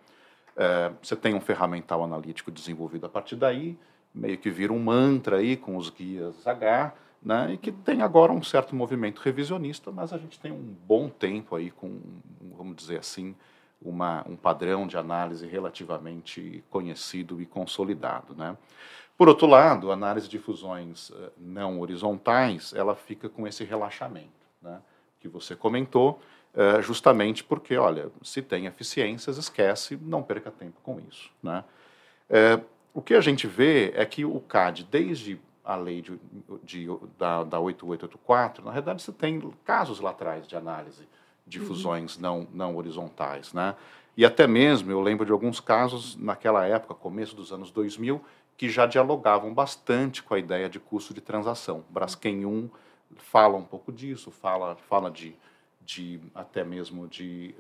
É, 0.56 0.91
você 1.02 1.15
tem 1.15 1.34
um 1.34 1.41
ferramental 1.41 2.04
analítico 2.04 2.52
desenvolvido 2.52 3.06
a 3.06 3.10
partir 3.10 3.36
daí, 3.36 3.78
meio 4.13 4.38
que 4.38 4.50
vira 4.50 4.74
um 4.74 4.80
mantra 4.80 5.38
aí 5.38 5.56
com 5.56 5.78
os 5.78 5.89
guias 5.89 6.46
H, 6.46 6.93
né, 7.22 7.54
e 7.54 7.58
que 7.58 7.72
tem 7.72 8.02
agora 8.02 8.32
um 8.32 8.43
certo 8.43 8.76
movimento 8.76 9.20
revisionista, 9.20 9.91
mas 9.91 10.13
a 10.13 10.17
gente 10.17 10.39
tem 10.39 10.52
um 10.52 10.76
bom 10.88 11.10
tempo 11.10 11.56
aí 11.56 11.72
com, 11.72 12.00
vamos 12.56 12.76
dizer 12.76 13.00
assim, 13.00 13.36
uma, 13.82 14.26
um 14.28 14.36
padrão 14.36 14.88
de 14.88 14.98
análise 14.98 15.46
relativamente 15.48 16.63
conhecido 16.70 17.41
e 17.41 17.46
consolidado. 17.46 18.36
Né? 18.36 18.56
Por 19.17 19.27
outro 19.27 19.47
lado, 19.47 19.89
a 19.89 19.93
análise 19.93 20.30
de 20.30 20.38
fusões 20.38 21.10
uh, 21.10 21.32
não 21.38 21.80
horizontais, 21.80 22.71
ela 22.73 22.95
fica 22.95 23.27
com 23.27 23.47
esse 23.47 23.63
relaxamento, 23.63 24.30
né? 24.62 24.80
que 25.19 25.27
você 25.27 25.56
comentou, 25.56 26.21
uh, 26.53 26.82
justamente 26.84 27.43
porque, 27.43 27.75
olha, 27.77 28.12
se 28.21 28.43
tem 28.43 28.67
eficiências, 28.67 29.38
esquece, 29.38 29.97
não 29.99 30.21
perca 30.21 30.51
tempo 30.51 30.80
com 30.84 30.99
isso. 30.99 31.32
Né? 31.41 31.63
Uh, 32.30 32.63
o 32.93 33.01
que 33.01 33.15
a 33.15 33.21
gente 33.21 33.47
vê 33.47 33.91
é 33.95 34.06
que 34.06 34.23
o 34.23 34.39
CAD, 34.39 34.84
desde 34.84 35.39
a 35.65 35.75
lei 35.75 36.01
de, 36.01 36.19
de, 36.63 36.88
da, 37.17 37.43
da 37.43 37.60
8884, 37.60 38.63
na 38.63 38.71
realidade 38.71 39.01
você 39.01 39.12
tem 39.12 39.41
casos 39.65 39.99
lá 39.99 40.12
atrás 40.12 40.47
de 40.47 40.56
análise 40.56 41.08
de 41.45 41.60
fusões 41.60 42.15
uhum. 42.15 42.21
não, 42.21 42.47
não 42.53 42.77
horizontais. 42.77 43.51
Né? 43.53 43.75
E 44.15 44.25
até 44.25 44.47
mesmo, 44.47 44.91
eu 44.91 44.99
lembro 44.99 45.25
de 45.25 45.32
alguns 45.32 45.60
casos 45.60 46.15
naquela 46.15 46.65
época, 46.65 46.93
começo 46.95 47.36
dos 47.36 47.51
anos 47.51 47.69
2000, 47.69 48.21
que 48.58 48.70
já 48.70 48.88
dialogavam 48.88 49.54
bastante 49.54 50.24
com 50.24 50.34
a 50.34 50.39
ideia 50.39 50.67
de 50.67 50.80
custo 50.80 51.13
de 51.13 51.22
transação. 51.22 51.86
Braskem 51.89 52.46
1 52.46 52.70
fala 53.15 53.56
um 53.56 53.63
pouco 53.63 53.91
disso, 53.91 54.32
fala, 54.32 54.76
fala 54.76 55.12
de, 55.12 55.36
de 55.86 56.20
até 56.34 56.63
mesmo 56.63 57.08
de, 57.08 57.56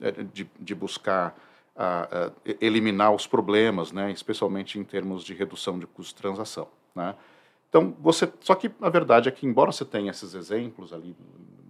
é, 0.00 0.22
de, 0.32 0.48
de, 0.60 0.74
buscar 0.74 1.36
uh, 1.74 2.28
uh, 2.28 2.56
eliminar 2.60 3.12
os 3.12 3.26
problemas, 3.26 3.90
né, 3.90 4.12
especialmente 4.12 4.78
em 4.78 4.84
termos 4.84 5.24
de 5.24 5.34
redução 5.34 5.78
de 5.78 5.86
custo 5.86 6.14
de 6.14 6.20
transação. 6.20 6.68
Né? 6.94 7.14
Então, 7.68 7.96
você, 7.98 8.30
só 8.40 8.54
que 8.54 8.70
a 8.80 8.90
verdade 8.90 9.28
é 9.28 9.32
que, 9.32 9.46
embora 9.46 9.72
você 9.72 9.84
tenha 9.84 10.10
esses 10.10 10.34
exemplos 10.34 10.92
ali 10.92 11.16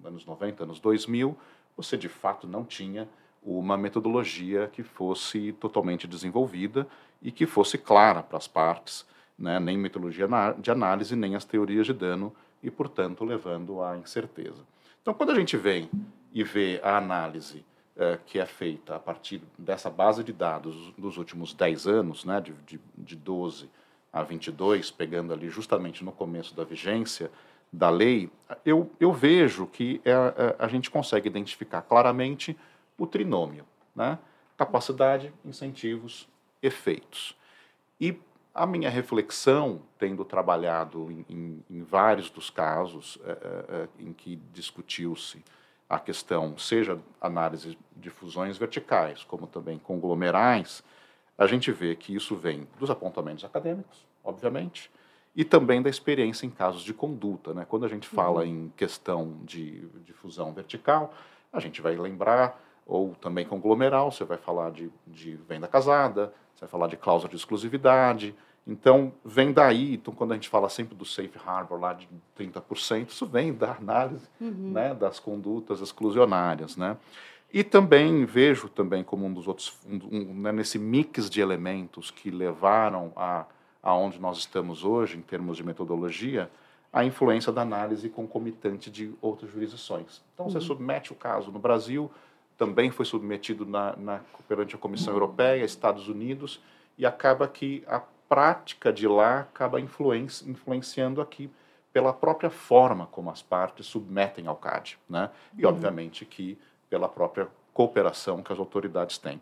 anos 0.04 0.26
90, 0.26 0.64
anos 0.64 0.80
2000, 0.80 1.38
você 1.76 1.96
de 1.96 2.08
fato 2.08 2.46
não 2.48 2.64
tinha 2.64 3.08
uma 3.42 3.76
metodologia 3.76 4.68
que 4.72 4.82
fosse 4.82 5.52
totalmente 5.52 6.06
desenvolvida 6.06 6.86
e 7.20 7.32
que 7.32 7.46
fosse 7.46 7.76
clara 7.76 8.22
para 8.22 8.38
as 8.38 8.46
partes, 8.46 9.06
né? 9.38 9.58
nem 9.58 9.76
metodologia 9.76 10.28
de 10.58 10.70
análise, 10.70 11.16
nem 11.16 11.34
as 11.34 11.44
teorias 11.44 11.86
de 11.86 11.92
dano, 11.92 12.32
e, 12.62 12.70
portanto, 12.70 13.24
levando 13.24 13.82
à 13.82 13.96
incerteza. 13.96 14.62
Então, 15.00 15.12
quando 15.12 15.30
a 15.30 15.34
gente 15.34 15.56
vem 15.56 15.90
e 16.32 16.44
vê 16.44 16.80
a 16.82 16.96
análise 16.96 17.64
eh, 17.96 18.18
que 18.24 18.38
é 18.38 18.46
feita 18.46 18.94
a 18.94 18.98
partir 18.98 19.42
dessa 19.58 19.90
base 19.90 20.22
de 20.22 20.32
dados 20.32 20.92
dos 20.96 21.18
últimos 21.18 21.52
10 21.52 21.86
anos, 21.86 22.24
né, 22.24 22.40
de, 22.40 22.52
de, 22.66 22.80
de 22.96 23.16
12 23.16 23.68
a 24.12 24.22
22, 24.22 24.90
pegando 24.90 25.32
ali 25.32 25.50
justamente 25.50 26.04
no 26.04 26.12
começo 26.12 26.54
da 26.54 26.64
vigência, 26.64 27.30
da 27.72 27.90
lei, 27.90 28.30
eu, 28.64 28.90
eu 29.00 29.12
vejo 29.12 29.66
que 29.66 30.00
é, 30.04 30.10
é, 30.10 30.56
a 30.58 30.68
gente 30.68 30.90
consegue 30.90 31.28
identificar 31.28 31.82
claramente 31.82 32.56
o 33.02 33.06
trinômio, 33.06 33.64
né? 33.96 34.16
capacidade, 34.56 35.34
incentivos, 35.44 36.28
efeitos. 36.62 37.36
E 38.00 38.16
a 38.54 38.64
minha 38.64 38.88
reflexão, 38.88 39.82
tendo 39.98 40.24
trabalhado 40.24 41.10
em, 41.10 41.24
em, 41.28 41.64
em 41.68 41.82
vários 41.82 42.30
dos 42.30 42.48
casos 42.48 43.18
é, 43.24 43.30
é, 43.30 43.34
é 43.76 43.88
em 43.98 44.12
que 44.12 44.36
discutiu-se 44.52 45.42
a 45.88 45.98
questão, 45.98 46.56
seja 46.56 46.96
análise 47.20 47.76
de 47.96 48.08
fusões 48.08 48.56
verticais, 48.56 49.24
como 49.24 49.48
também 49.48 49.78
conglomerais, 49.78 50.84
a 51.36 51.46
gente 51.48 51.72
vê 51.72 51.96
que 51.96 52.14
isso 52.14 52.36
vem 52.36 52.68
dos 52.78 52.88
apontamentos 52.88 53.44
acadêmicos, 53.44 54.06
obviamente, 54.22 54.90
e 55.34 55.44
também 55.44 55.82
da 55.82 55.90
experiência 55.90 56.46
em 56.46 56.50
casos 56.50 56.82
de 56.82 56.94
conduta. 56.94 57.52
Né? 57.52 57.66
Quando 57.68 57.84
a 57.84 57.88
gente 57.88 58.06
fala 58.06 58.42
uhum. 58.42 58.46
em 58.46 58.72
questão 58.76 59.40
de, 59.42 59.88
de 60.04 60.12
fusão 60.12 60.52
vertical, 60.52 61.12
a 61.52 61.58
gente 61.58 61.82
vai 61.82 61.96
lembrar, 61.96 62.58
ou 62.86 63.14
também 63.14 63.46
conglomeral, 63.46 64.10
você 64.10 64.24
vai 64.24 64.38
falar 64.38 64.70
de, 64.70 64.90
de 65.06 65.36
venda 65.48 65.68
casada, 65.68 66.32
você 66.54 66.60
vai 66.60 66.68
falar 66.68 66.86
de 66.88 66.96
cláusula 66.96 67.30
de 67.30 67.36
exclusividade. 67.36 68.34
Então, 68.66 69.12
vem 69.24 69.52
daí, 69.52 69.94
então, 69.94 70.14
quando 70.14 70.32
a 70.32 70.34
gente 70.34 70.48
fala 70.48 70.68
sempre 70.68 70.94
do 70.94 71.04
safe 71.04 71.36
harbor 71.44 71.80
lá 71.80 71.92
de 71.92 72.08
30%, 72.38 73.08
isso 73.08 73.26
vem 73.26 73.52
da 73.52 73.72
análise 73.72 74.28
uhum. 74.40 74.70
né, 74.72 74.94
das 74.94 75.18
condutas 75.18 75.80
exclusionárias. 75.80 76.76
Né? 76.76 76.96
E 77.52 77.64
também 77.64 78.24
vejo 78.24 78.68
também 78.68 79.02
como 79.02 79.26
um 79.26 79.32
dos 79.32 79.48
outros, 79.48 79.76
um, 79.86 80.16
um, 80.16 80.34
né, 80.34 80.52
nesse 80.52 80.78
mix 80.78 81.28
de 81.28 81.40
elementos 81.40 82.10
que 82.10 82.30
levaram 82.30 83.12
a 83.16 83.46
aonde 83.82 84.20
nós 84.20 84.38
estamos 84.38 84.84
hoje, 84.84 85.18
em 85.18 85.22
termos 85.22 85.56
de 85.56 85.64
metodologia, 85.64 86.48
a 86.92 87.04
influência 87.04 87.50
da 87.50 87.62
análise 87.62 88.08
concomitante 88.08 88.90
de 88.90 89.12
outras 89.20 89.50
jurisdições. 89.50 90.22
Então, 90.34 90.48
você 90.48 90.58
uhum. 90.58 90.64
submete 90.64 91.12
o 91.12 91.16
caso 91.16 91.50
no 91.50 91.58
Brasil, 91.58 92.10
também 92.56 92.90
foi 92.90 93.04
submetido 93.04 93.64
na, 93.66 93.96
na, 93.96 94.20
perante 94.48 94.74
a 94.74 94.78
Comissão 94.78 95.12
Europeia, 95.12 95.64
Estados 95.64 96.08
Unidos, 96.08 96.60
e 96.96 97.06
acaba 97.06 97.48
que 97.48 97.82
a 97.86 98.00
prática 98.28 98.92
de 98.92 99.06
lá 99.06 99.40
acaba 99.40 99.80
influenci 99.80 100.48
influenciando 100.48 101.20
aqui 101.20 101.50
pela 101.92 102.12
própria 102.12 102.48
forma 102.48 103.06
como 103.06 103.30
as 103.30 103.42
partes 103.42 103.86
submetem 103.86 104.46
ao 104.46 104.56
CAD, 104.56 104.98
né? 105.08 105.30
E, 105.56 105.64
uhum. 105.64 105.72
obviamente, 105.72 106.24
que 106.24 106.58
pela 106.88 107.08
própria 107.08 107.48
cooperação 107.74 108.42
que 108.42 108.52
as 108.52 108.58
autoridades 108.58 109.18
têm. 109.18 109.40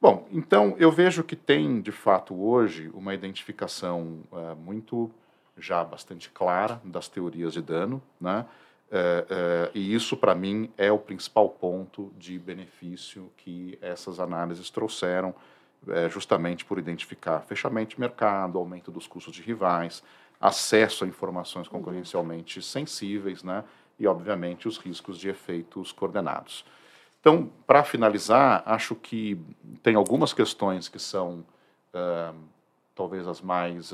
Bom, 0.00 0.26
então 0.30 0.74
eu 0.78 0.90
vejo 0.90 1.24
que 1.24 1.36
tem, 1.36 1.80
de 1.80 1.92
fato, 1.92 2.34
hoje 2.34 2.90
uma 2.92 3.14
identificação 3.14 4.20
uh, 4.30 4.54
muito 4.56 5.10
já 5.56 5.82
bastante 5.82 6.28
clara 6.30 6.80
das 6.84 7.08
teorias 7.08 7.52
de 7.52 7.62
dano, 7.62 8.02
né? 8.20 8.44
Uh, 8.86 9.68
uh, 9.68 9.70
e 9.74 9.94
isso, 9.94 10.16
para 10.16 10.34
mim, 10.34 10.70
é 10.76 10.92
o 10.92 10.98
principal 10.98 11.48
ponto 11.48 12.12
de 12.16 12.38
benefício 12.38 13.30
que 13.36 13.78
essas 13.82 14.20
análises 14.20 14.70
trouxeram, 14.70 15.34
justamente 16.10 16.64
por 16.64 16.80
identificar 16.80 17.42
fechamento 17.42 17.94
de 17.94 18.00
mercado, 18.00 18.58
aumento 18.58 18.90
dos 18.90 19.06
custos 19.06 19.32
de 19.32 19.40
rivais, 19.40 20.02
acesso 20.40 21.04
a 21.04 21.06
informações 21.06 21.68
concorrencialmente 21.68 22.60
sensíveis, 22.60 23.44
né? 23.44 23.62
e, 23.96 24.06
obviamente, 24.06 24.66
os 24.66 24.78
riscos 24.78 25.16
de 25.16 25.28
efeitos 25.28 25.92
coordenados. 25.92 26.64
Então, 27.20 27.48
para 27.66 27.84
finalizar, 27.84 28.64
acho 28.66 28.96
que 28.96 29.40
tem 29.80 29.94
algumas 29.94 30.32
questões 30.32 30.88
que 30.88 30.98
são 30.98 31.44
talvez 32.94 33.28
as 33.28 33.40
mais 33.40 33.92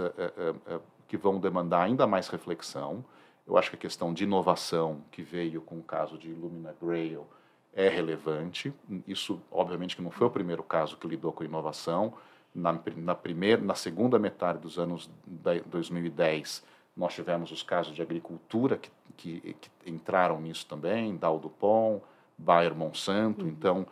que 1.06 1.16
vão 1.18 1.38
demandar 1.38 1.82
ainda 1.82 2.06
mais 2.06 2.28
reflexão. 2.28 3.04
Eu 3.46 3.56
acho 3.56 3.70
que 3.70 3.76
a 3.76 3.78
questão 3.78 4.12
de 4.12 4.24
inovação 4.24 5.02
que 5.10 5.22
veio 5.22 5.60
com 5.60 5.78
o 5.78 5.82
caso 5.82 6.16
de 6.16 6.30
Illumina 6.30 6.74
Grail 6.80 7.26
é 7.72 7.88
relevante. 7.88 8.72
Isso, 9.06 9.40
obviamente, 9.50 9.96
que 9.96 10.02
não 10.02 10.10
foi 10.10 10.26
o 10.26 10.30
primeiro 10.30 10.62
caso 10.62 10.96
que 10.96 11.08
lidou 11.08 11.32
com 11.32 11.42
inovação. 11.42 12.14
Na, 12.54 12.78
na 12.96 13.14
primeira, 13.14 13.62
na 13.62 13.74
segunda 13.74 14.18
metade 14.18 14.58
dos 14.58 14.78
anos 14.78 15.10
2010, 15.66 16.62
nós 16.96 17.14
tivemos 17.14 17.50
os 17.50 17.62
casos 17.62 17.94
de 17.94 18.02
agricultura 18.02 18.76
que, 18.76 18.90
que, 19.16 19.54
que 19.54 19.70
entraram 19.86 20.40
nisso 20.40 20.66
também, 20.66 21.16
Dow 21.16 21.38
Dupont, 21.38 22.02
Bayer 22.36 22.74
Monsanto. 22.74 23.44
Uhum. 23.44 23.50
Então, 23.50 23.86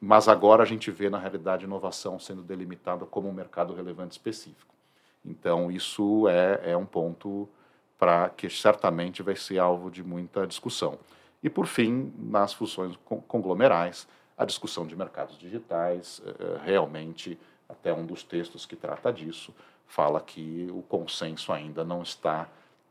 mas 0.00 0.28
agora 0.28 0.62
a 0.62 0.66
gente 0.66 0.90
vê 0.90 1.10
na 1.10 1.18
realidade 1.18 1.64
inovação 1.64 2.18
sendo 2.18 2.42
delimitada 2.42 3.04
como 3.04 3.28
um 3.28 3.32
mercado 3.32 3.74
relevante 3.74 4.12
específico. 4.12 4.74
Então, 5.24 5.70
isso 5.70 6.26
é, 6.28 6.72
é 6.72 6.76
um 6.76 6.86
ponto 6.86 7.48
para 7.98 8.30
que 8.30 8.48
certamente 8.48 9.22
vai 9.22 9.36
ser 9.36 9.58
alvo 9.58 9.90
de 9.90 10.02
muita 10.02 10.46
discussão. 10.46 10.98
E, 11.42 11.50
por 11.50 11.66
fim, 11.66 12.12
nas 12.16 12.52
funções 12.52 12.98
conglomerais, 13.26 14.06
a 14.36 14.44
discussão 14.44 14.86
de 14.86 14.94
mercados 14.94 15.36
digitais 15.36 16.22
eh, 16.24 16.60
realmente 16.64 17.38
até 17.68 17.92
um 17.92 18.06
dos 18.06 18.22
textos 18.22 18.64
que 18.64 18.76
trata 18.76 19.12
disso, 19.12 19.52
fala 19.86 20.20
que 20.20 20.68
o 20.70 20.82
consenso 20.82 21.52
ainda 21.52 21.84
não 21.84 22.02
está 22.02 22.48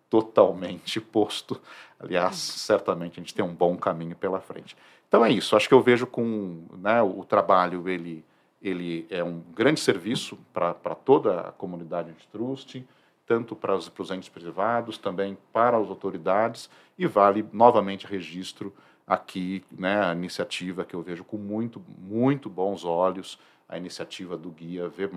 totalmente 0.09 0.99
posto. 1.01 1.59
Aliás, 1.99 2.35
certamente 2.35 3.19
a 3.19 3.23
gente 3.23 3.33
tem 3.33 3.43
um 3.43 3.53
bom 3.53 3.77
caminho 3.77 4.15
pela 4.15 4.39
frente. 4.39 4.75
Então 5.07 5.25
é 5.25 5.31
isso. 5.31 5.55
Acho 5.55 5.67
que 5.67 5.73
eu 5.73 5.81
vejo 5.81 6.05
com 6.05 6.63
né, 6.77 7.01
o 7.01 7.23
trabalho 7.23 7.87
ele 7.87 8.23
ele 8.59 9.05
é 9.11 9.23
um 9.23 9.39
grande 9.53 9.79
serviço 9.79 10.37
para 10.51 10.73
toda 10.73 11.41
a 11.41 11.51
comunidade 11.51 12.09
antitrust, 12.09 12.83
tanto 13.27 13.55
para 13.55 13.75
os, 13.75 13.89
para 13.89 14.01
os 14.01 14.09
entes 14.09 14.29
privados, 14.29 14.97
também 14.97 15.37
para 15.53 15.77
as 15.77 15.89
autoridades 15.89 16.69
e 16.97 17.05
vale 17.05 17.45
novamente 17.51 18.07
registro 18.07 18.73
aqui 19.05 19.63
né, 19.71 20.03
a 20.03 20.13
iniciativa 20.13 20.83
que 20.83 20.95
eu 20.95 21.01
vejo 21.01 21.23
com 21.23 21.37
muito 21.37 21.81
muito 21.99 22.49
bons 22.49 22.83
olhos 22.83 23.37
a 23.69 23.77
iniciativa 23.77 24.37
do 24.37 24.49
Guia 24.49 24.87
V+, 24.87 25.09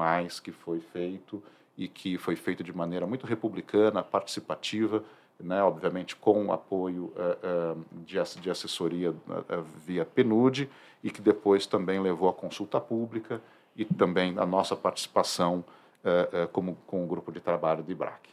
que 0.43 0.51
foi 0.51 0.81
feito 0.81 1.43
e 1.77 1.89
que 1.89 2.19
foi 2.19 2.37
feito 2.37 2.63
de 2.65 2.73
maneira 2.73 3.07
muito 3.07 3.27
republicana, 3.27 4.03
participativa, 4.03 5.05
né, 5.39 5.63
obviamente 5.63 6.17
com 6.17 6.47
o 6.47 6.53
apoio 6.53 7.13
uh, 7.17 7.77
uh, 7.79 7.87
de, 8.05 8.17
de, 8.41 8.51
assessoria 8.51 9.13
uh, 9.13 9.63
via 9.87 10.05
PNUD, 10.05 10.69
e 11.03 11.11
que 11.11 11.23
depois 11.23 11.67
também 11.67 12.01
levou 12.01 12.29
à 12.29 12.33
consulta 12.35 12.81
pública 12.81 13.41
e 13.75 13.85
também 13.85 14.35
a 14.37 14.45
nossa 14.45 14.77
participação 14.77 15.65
como, 16.53 16.77
com 16.87 17.05
o 17.05 17.07
grupo 17.07 17.31
de 17.31 17.41
trabalho 17.41 17.83
do 17.83 17.93
IBRAC. 17.93 18.31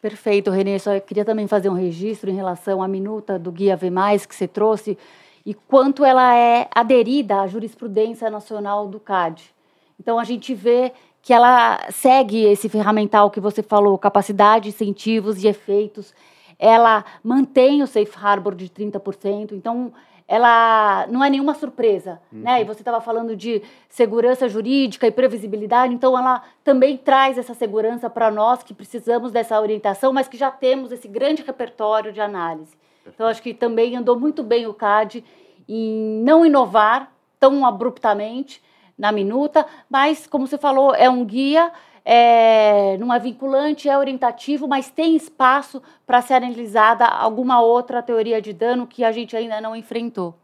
Perfeito, 0.00 0.50
Renê. 0.50 0.78
Só 0.78 0.98
queria 1.00 1.24
também 1.24 1.46
fazer 1.48 1.68
um 1.68 1.74
registro 1.74 2.30
em 2.30 2.34
relação 2.34 2.82
à 2.82 2.88
minuta 2.88 3.38
do 3.38 3.50
Guia 3.50 3.76
V+, 3.76 3.90
que 4.28 4.34
você 4.34 4.46
trouxe, 4.46 4.96
e 5.44 5.54
quanto 5.54 6.04
ela 6.04 6.36
é 6.36 6.68
aderida 6.74 7.40
à 7.40 7.46
jurisprudência 7.46 8.30
nacional 8.30 8.86
do 8.86 9.00
CAD. 9.00 9.52
Então, 9.98 10.18
a 10.18 10.24
gente 10.24 10.54
vê 10.54 10.92
que 11.20 11.32
ela 11.32 11.90
segue 11.90 12.44
esse 12.44 12.68
ferramental 12.68 13.30
que 13.30 13.40
você 13.40 13.62
falou, 13.62 13.98
capacidade, 13.98 14.68
incentivos 14.68 15.42
e 15.42 15.48
efeitos. 15.48 16.14
Ela 16.58 17.04
mantém 17.22 17.82
o 17.82 17.86
safe 17.86 18.16
harbor 18.16 18.54
de 18.54 18.68
30%. 18.68 19.52
Então, 19.52 19.92
ela 20.28 21.06
não 21.08 21.24
é 21.24 21.30
nenhuma 21.30 21.54
surpresa, 21.54 22.20
uhum. 22.30 22.40
né? 22.40 22.60
E 22.60 22.64
você 22.64 22.82
estava 22.82 23.00
falando 23.00 23.34
de 23.34 23.62
segurança 23.88 24.46
jurídica 24.46 25.06
e 25.06 25.10
previsibilidade, 25.10 25.94
então 25.94 26.16
ela 26.16 26.42
também 26.62 26.98
traz 26.98 27.38
essa 27.38 27.54
segurança 27.54 28.10
para 28.10 28.30
nós 28.30 28.62
que 28.62 28.74
precisamos 28.74 29.32
dessa 29.32 29.58
orientação, 29.58 30.12
mas 30.12 30.28
que 30.28 30.36
já 30.36 30.50
temos 30.50 30.92
esse 30.92 31.08
grande 31.08 31.42
repertório 31.42 32.12
de 32.12 32.20
análise. 32.20 32.76
Então, 33.06 33.26
acho 33.26 33.42
que 33.42 33.54
também 33.54 33.96
andou 33.96 34.20
muito 34.20 34.42
bem 34.42 34.66
o 34.66 34.74
CAD 34.74 35.24
em 35.66 36.22
não 36.22 36.44
inovar 36.44 37.10
tão 37.40 37.64
abruptamente 37.64 38.62
na 38.98 39.10
minuta, 39.10 39.64
mas, 39.88 40.26
como 40.26 40.46
você 40.46 40.58
falou, 40.58 40.94
é 40.94 41.08
um 41.08 41.24
guia, 41.24 41.72
é, 42.10 42.96
não 42.96 43.12
é 43.12 43.18
vinculante, 43.18 43.86
é 43.86 43.98
orientativo, 43.98 44.66
mas 44.66 44.90
tem 44.90 45.14
espaço 45.14 45.82
para 46.06 46.22
ser 46.22 46.32
analisada 46.34 47.04
alguma 47.04 47.60
outra 47.60 48.02
teoria 48.02 48.40
de 48.40 48.54
dano 48.54 48.86
que 48.86 49.04
a 49.04 49.12
gente 49.12 49.36
ainda 49.36 49.60
não 49.60 49.76
enfrentou. 49.76 50.34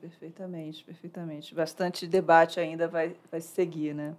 Perfeitamente, 0.00 0.84
perfeitamente. 0.84 1.52
Bastante 1.56 2.06
debate 2.06 2.60
ainda 2.60 2.86
vai, 2.86 3.16
vai 3.32 3.40
seguir, 3.40 3.92
né? 3.92 4.14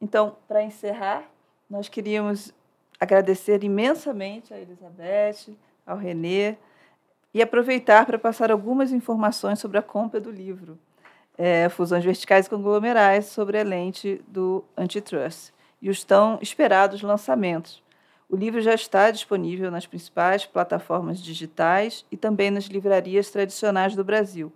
Então, 0.00 0.36
para 0.46 0.62
encerrar, 0.62 1.24
nós 1.68 1.88
queríamos 1.88 2.54
agradecer 3.00 3.64
imensamente 3.64 4.54
a 4.54 4.60
Elizabeth, 4.60 5.56
ao 5.84 5.96
Renê, 5.96 6.54
e 7.34 7.42
aproveitar 7.42 8.06
para 8.06 8.16
passar 8.16 8.52
algumas 8.52 8.92
informações 8.92 9.58
sobre 9.58 9.76
a 9.76 9.82
compra 9.82 10.20
do 10.20 10.30
livro, 10.30 10.78
é, 11.36 11.68
Fusões 11.68 12.04
Verticais 12.04 12.46
e 12.46 12.50
Conglomerais 12.50 13.26
sobre 13.26 13.58
a 13.58 13.64
lente 13.64 14.22
do 14.28 14.64
antitrust 14.76 15.52
e 15.82 15.90
os 15.90 16.04
tão 16.04 16.38
esperados 16.40 17.02
lançamentos. 17.02 17.82
O 18.30 18.36
livro 18.36 18.62
já 18.62 18.72
está 18.72 19.10
disponível 19.10 19.70
nas 19.70 19.84
principais 19.84 20.46
plataformas 20.46 21.20
digitais 21.20 22.06
e 22.10 22.16
também 22.16 22.50
nas 22.50 22.64
livrarias 22.64 23.30
tradicionais 23.30 23.94
do 23.94 24.02
Brasil. 24.02 24.50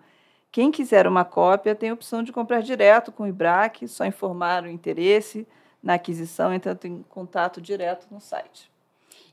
Quem 0.51 0.71
quiser 0.71 1.07
uma 1.07 1.25
cópia 1.27 1.75
tem 1.75 1.91
a 1.91 1.95
opção 1.95 2.23
de 2.23 2.33
comprar 2.33 2.63
direto 2.63 3.13
com 3.13 3.25
o 3.25 3.27
IBRAC, 3.27 3.87
só 3.87 4.07
informar 4.07 4.63
o 4.63 4.69
interesse 4.69 5.47
na 5.83 5.95
aquisição, 5.95 6.55
entrando 6.55 6.87
em 6.87 7.05
contato 7.11 7.61
direto 7.61 8.07
no 8.11 8.21
site. 8.21 8.71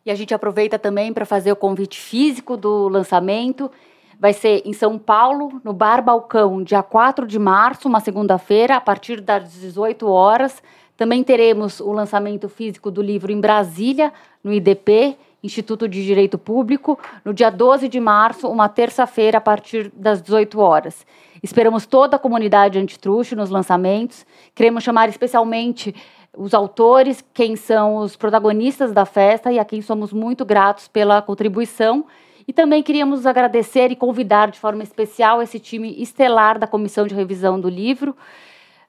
E 0.05 0.11
a 0.11 0.15
gente 0.15 0.33
aproveita 0.33 0.77
também 0.77 1.13
para 1.13 1.25
fazer 1.25 1.51
o 1.51 1.55
convite 1.55 1.97
físico 1.97 2.57
do 2.57 2.89
lançamento. 2.89 3.71
Vai 4.19 4.33
ser 4.33 4.61
em 4.65 4.73
São 4.73 4.99
Paulo, 4.99 5.61
no 5.63 5.71
Bar 5.71 6.01
Balcão, 6.01 6.61
dia 6.61 6.83
4 6.83 7.25
de 7.25 7.39
março, 7.39 7.87
uma 7.87 8.01
segunda-feira, 8.01 8.75
a 8.75 8.81
partir 8.81 9.21
das 9.21 9.53
18 9.53 10.05
horas. 10.07 10.61
Também 10.95 11.23
teremos 11.23 11.79
o 11.79 11.91
lançamento 11.91 12.47
físico 12.47 12.91
do 12.91 13.01
livro 13.01 13.31
em 13.31 13.39
Brasília, 13.39 14.13
no 14.43 14.53
IDP, 14.53 15.17
Instituto 15.43 15.87
de 15.87 16.03
Direito 16.03 16.37
Público, 16.37 16.97
no 17.25 17.33
dia 17.33 17.49
12 17.49 17.89
de 17.89 17.99
março, 17.99 18.47
uma 18.47 18.69
terça-feira, 18.69 19.39
a 19.39 19.41
partir 19.41 19.91
das 19.93 20.21
18 20.21 20.59
horas. 20.59 21.05
Esperamos 21.41 21.85
toda 21.85 22.15
a 22.15 22.19
comunidade 22.19 22.79
antitruste 22.79 23.35
nos 23.35 23.49
lançamentos. 23.49 24.25
Queremos 24.55 24.83
chamar 24.83 25.09
especialmente 25.09 25.93
os 26.35 26.53
autores, 26.53 27.23
quem 27.33 27.55
são 27.57 27.97
os 27.97 28.15
protagonistas 28.15 28.93
da 28.93 29.05
festa 29.05 29.51
e 29.51 29.59
a 29.59 29.65
quem 29.65 29.81
somos 29.81 30.13
muito 30.13 30.45
gratos 30.45 30.87
pela 30.87 31.21
contribuição. 31.21 32.05
E 32.47 32.53
também 32.53 32.81
queríamos 32.81 33.25
agradecer 33.25 33.91
e 33.91 33.95
convidar 33.95 34.49
de 34.49 34.59
forma 34.59 34.83
especial 34.83 35.41
esse 35.41 35.59
time 35.59 35.93
estelar 36.01 36.57
da 36.57 36.67
comissão 36.67 37.05
de 37.05 37.13
revisão 37.13 37.59
do 37.59 37.67
livro. 37.67 38.15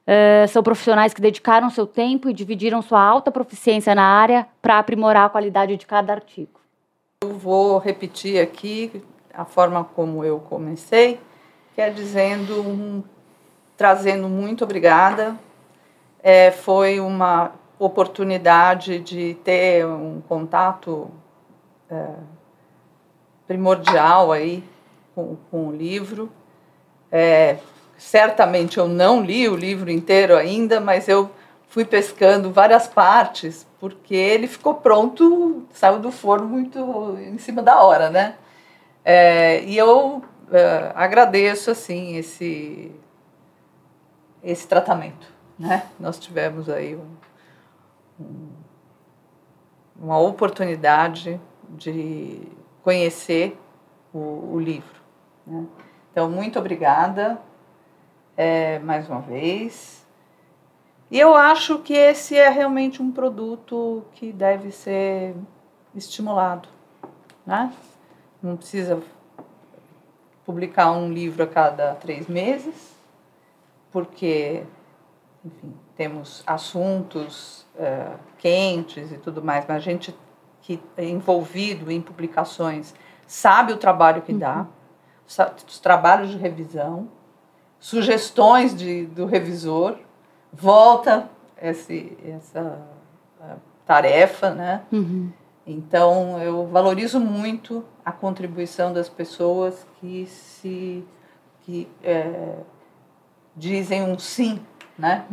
Uh, 0.07 0.47
são 0.47 0.61
profissionais 0.61 1.13
que 1.13 1.21
dedicaram 1.21 1.69
seu 1.69 1.87
tempo 1.87 2.29
e 2.29 2.33
dividiram 2.33 2.81
sua 2.81 3.01
alta 3.01 3.31
proficiência 3.31 3.95
na 3.95 4.03
área 4.03 4.47
para 4.61 4.77
aprimorar 4.77 5.25
a 5.25 5.29
qualidade 5.29 5.75
de 5.75 5.85
cada 5.85 6.13
artigo. 6.13 6.59
Eu 7.23 7.33
vou 7.33 7.79
repetir 7.79 8.39
aqui 8.39 9.03
a 9.33 9.45
forma 9.45 9.83
como 9.83 10.23
eu 10.23 10.39
comecei, 10.39 11.19
que 11.73 11.81
é 11.81 11.89
dizendo, 11.89 12.61
um, 12.61 13.03
trazendo 13.75 14.29
muito 14.29 14.63
obrigada 14.63 15.35
é, 16.27 16.49
foi 16.49 16.99
uma 16.99 17.51
oportunidade 17.77 18.97
de 18.97 19.35
ter 19.43 19.85
um 19.85 20.21
contato 20.27 21.07
é, 21.87 22.07
primordial 23.45 24.31
aí 24.31 24.63
com, 25.13 25.37
com 25.51 25.67
o 25.67 25.71
livro. 25.71 26.31
É, 27.11 27.59
certamente 27.97 28.77
eu 28.77 28.87
não 28.87 29.21
li 29.21 29.47
o 29.47 29.55
livro 29.55 29.89
inteiro 29.89 30.35
ainda, 30.35 30.79
mas 30.79 31.07
eu 31.07 31.29
fui 31.67 31.83
pescando 31.83 32.51
várias 32.51 32.87
partes, 32.87 33.67
porque 33.79 34.15
ele 34.15 34.47
ficou 34.47 34.75
pronto, 34.75 35.65
saiu 35.71 35.99
do 35.99 36.11
forno 36.11 36.47
muito 36.47 37.17
em 37.19 37.37
cima 37.37 37.61
da 37.61 37.81
hora, 37.81 38.09
né? 38.09 38.35
É, 39.03 39.63
e 39.63 39.77
eu 39.77 40.23
é, 40.51 40.91
agradeço, 40.95 41.71
assim, 41.71 42.15
esse, 42.15 42.91
esse 44.43 44.67
tratamento, 44.67 45.27
né? 45.59 45.85
Nós 45.99 46.17
tivemos 46.17 46.69
aí 46.69 46.95
um, 46.95 47.15
um, 48.19 48.49
uma 49.99 50.17
oportunidade 50.19 51.39
de 51.69 52.41
conhecer 52.83 53.59
o, 54.13 54.53
o 54.53 54.59
livro. 54.59 55.01
Né? 55.45 55.65
Então, 56.11 56.29
muito 56.29 56.57
obrigada 56.57 57.39
é, 58.37 58.79
mais 58.79 59.09
uma 59.09 59.21
vez. 59.21 60.05
E 61.09 61.19
eu 61.19 61.35
acho 61.35 61.79
que 61.79 61.93
esse 61.93 62.35
é 62.35 62.49
realmente 62.49 63.01
um 63.01 63.11
produto 63.11 64.03
que 64.13 64.31
deve 64.31 64.71
ser 64.71 65.35
estimulado. 65.93 66.67
Né? 67.45 67.71
Não 68.41 68.57
precisa 68.57 69.01
publicar 70.45 70.91
um 70.91 71.11
livro 71.11 71.43
a 71.43 71.47
cada 71.47 71.95
três 71.95 72.27
meses, 72.27 72.95
porque, 73.91 74.63
enfim, 75.43 75.73
temos 75.95 76.43
assuntos 76.45 77.65
uh, 77.75 78.19
quentes 78.37 79.11
e 79.11 79.17
tudo 79.17 79.43
mais, 79.43 79.65
mas 79.67 79.77
a 79.77 79.79
gente 79.79 80.15
que 80.61 80.81
é 80.97 81.05
envolvido 81.05 81.91
em 81.91 82.01
publicações 82.01 82.93
sabe 83.27 83.71
o 83.71 83.77
trabalho 83.77 84.23
que 84.23 84.33
dá, 84.33 84.61
uhum. 84.61 85.45
os 85.67 85.79
trabalhos 85.79 86.31
de 86.31 86.37
revisão, 86.37 87.07
sugestões 87.85 88.75
de, 88.75 89.05
do 89.05 89.27
revisor, 89.27 89.99
volta 90.51 91.29
esse, 91.61 92.17
essa 92.25 92.81
tarefa, 93.85 94.49
né? 94.49 94.81
Uhum. 94.91 95.31
Então, 95.67 96.41
eu 96.41 96.65
valorizo 96.65 97.19
muito 97.19 97.85
a 98.03 98.11
contribuição 98.11 98.91
das 98.91 99.07
pessoas 99.07 99.85
que 99.99 100.25
se 100.25 101.05
que 101.61 101.87
é, 102.03 102.55
dizem 103.55 104.01
um 104.01 104.17
sim, 104.17 104.59
né? 104.97 105.23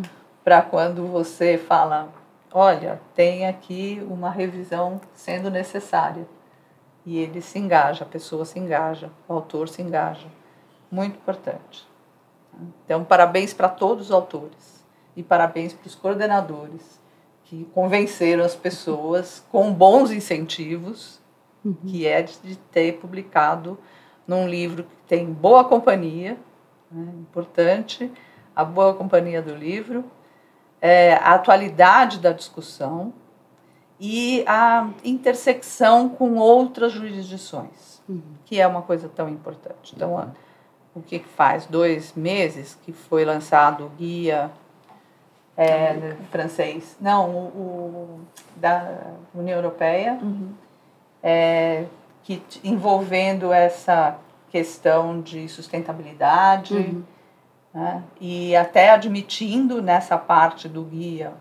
Para 0.44 0.61
quando 0.61 1.07
você 1.07 1.57
fala, 1.57 2.12
olha, 2.53 3.00
tem 3.14 3.46
aqui 3.46 4.07
uma 4.11 4.28
revisão 4.28 5.00
sendo 5.14 5.50
necessária. 5.50 6.28
E 7.07 7.18
ele 7.18 7.40
se 7.40 7.59
engaja, 7.59 8.05
a 8.05 8.07
pessoa 8.07 8.44
se 8.44 8.59
engaja, 8.59 9.11
o 9.26 9.32
autor 9.32 9.70
se 9.70 9.80
engaja. 9.80 10.26
Muito 10.90 11.16
importante. 11.16 11.90
Então, 12.84 13.05
parabéns 13.05 13.53
para 13.53 13.68
todos 13.68 14.07
os 14.07 14.12
autores 14.12 14.84
e 15.16 15.22
parabéns 15.22 15.72
para 15.72 15.86
os 15.86 15.94
coordenadores 15.94 17.00
que 17.44 17.64
convenceram 17.74 18.44
as 18.44 18.55
pessoas 18.55 19.44
com 19.50 19.72
bons 19.72 20.11
incentivos, 20.11 21.20
uhum. 21.64 21.74
que 21.86 22.07
é 22.07 22.22
de 22.22 22.57
ter 22.70 22.98
publicado 22.98 23.78
num 24.26 24.48
livro 24.48 24.84
que 24.84 24.96
tem 25.09 25.26
boa 25.26 25.64
companhia, 25.64 26.38
né, 26.90 27.12
importante, 27.20 28.11
a 28.55 28.64
boa 28.64 28.94
companhia 28.94 29.42
do 29.42 29.55
livro, 29.55 30.05
é, 30.80 31.14
a 31.14 31.34
atualidade 31.34 32.18
da 32.18 32.32
discussão 32.32 33.12
e 34.00 34.44
a 34.46 34.90
intersecção 35.05 36.09
com 36.09 36.36
outras 36.36 36.92
jurisdições, 36.92 38.03
uhum. 38.09 38.20
que 38.44 38.61
é 38.61 38.66
uma 38.66 38.82
coisa 38.82 39.09
tão 39.09 39.28
importante. 39.28 39.92
Então, 39.94 40.32
o 40.95 41.01
que 41.01 41.18
faz 41.18 41.66
dois 41.66 42.12
meses 42.14 42.78
que 42.82 42.93
foi 42.93 43.24
lançado 43.24 43.86
o 43.86 43.88
guia 43.90 44.51
é, 45.57 46.16
francês. 46.30 46.97
Não, 47.01 47.30
o, 47.30 47.38
o, 47.38 48.20
da 48.57 48.99
União 49.34 49.57
Europeia, 49.57 50.18
uhum. 50.22 50.53
é, 51.22 51.84
que 52.22 52.43
envolvendo 52.62 53.53
essa 53.53 54.16
questão 54.51 55.20
de 55.20 55.49
sustentabilidade 55.49 56.74
uhum. 56.74 57.03
né, 57.72 58.03
e 58.20 58.55
até 58.55 58.90
admitindo 58.90 59.80
nessa 59.80 60.18
parte 60.18 60.68
do 60.68 60.82
guia 60.82 61.32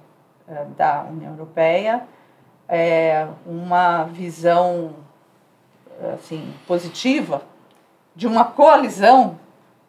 é, 0.48 0.66
da 0.78 1.04
União 1.04 1.32
Europeia 1.32 2.08
é, 2.70 3.28
uma 3.46 4.06
visão 4.06 4.96
assim 6.14 6.54
positiva 6.66 7.44
de 8.16 8.28
uma 8.28 8.46
coalizão 8.46 9.38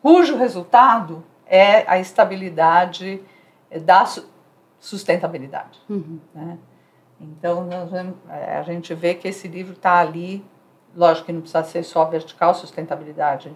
cujo 0.03 0.37
resultado 0.37 1.25
é 1.47 1.89
a 1.91 1.99
estabilidade 1.99 3.23
da 3.85 4.05
sustentabilidade. 4.79 5.81
Uhum. 5.89 6.19
Né? 6.35 6.59
Então, 7.21 7.69
é, 8.29 8.57
a 8.57 8.63
gente 8.63 8.93
vê 8.95 9.15
que 9.15 9.29
esse 9.29 9.47
livro 9.47 9.75
está 9.75 10.01
ali, 10.01 10.45
lógico 10.95 11.27
que 11.27 11.33
não 11.33 11.41
precisa 11.41 11.63
ser 11.63 11.85
só 11.85 12.05
vertical, 12.05 12.53
sustentabilidade 12.55 13.55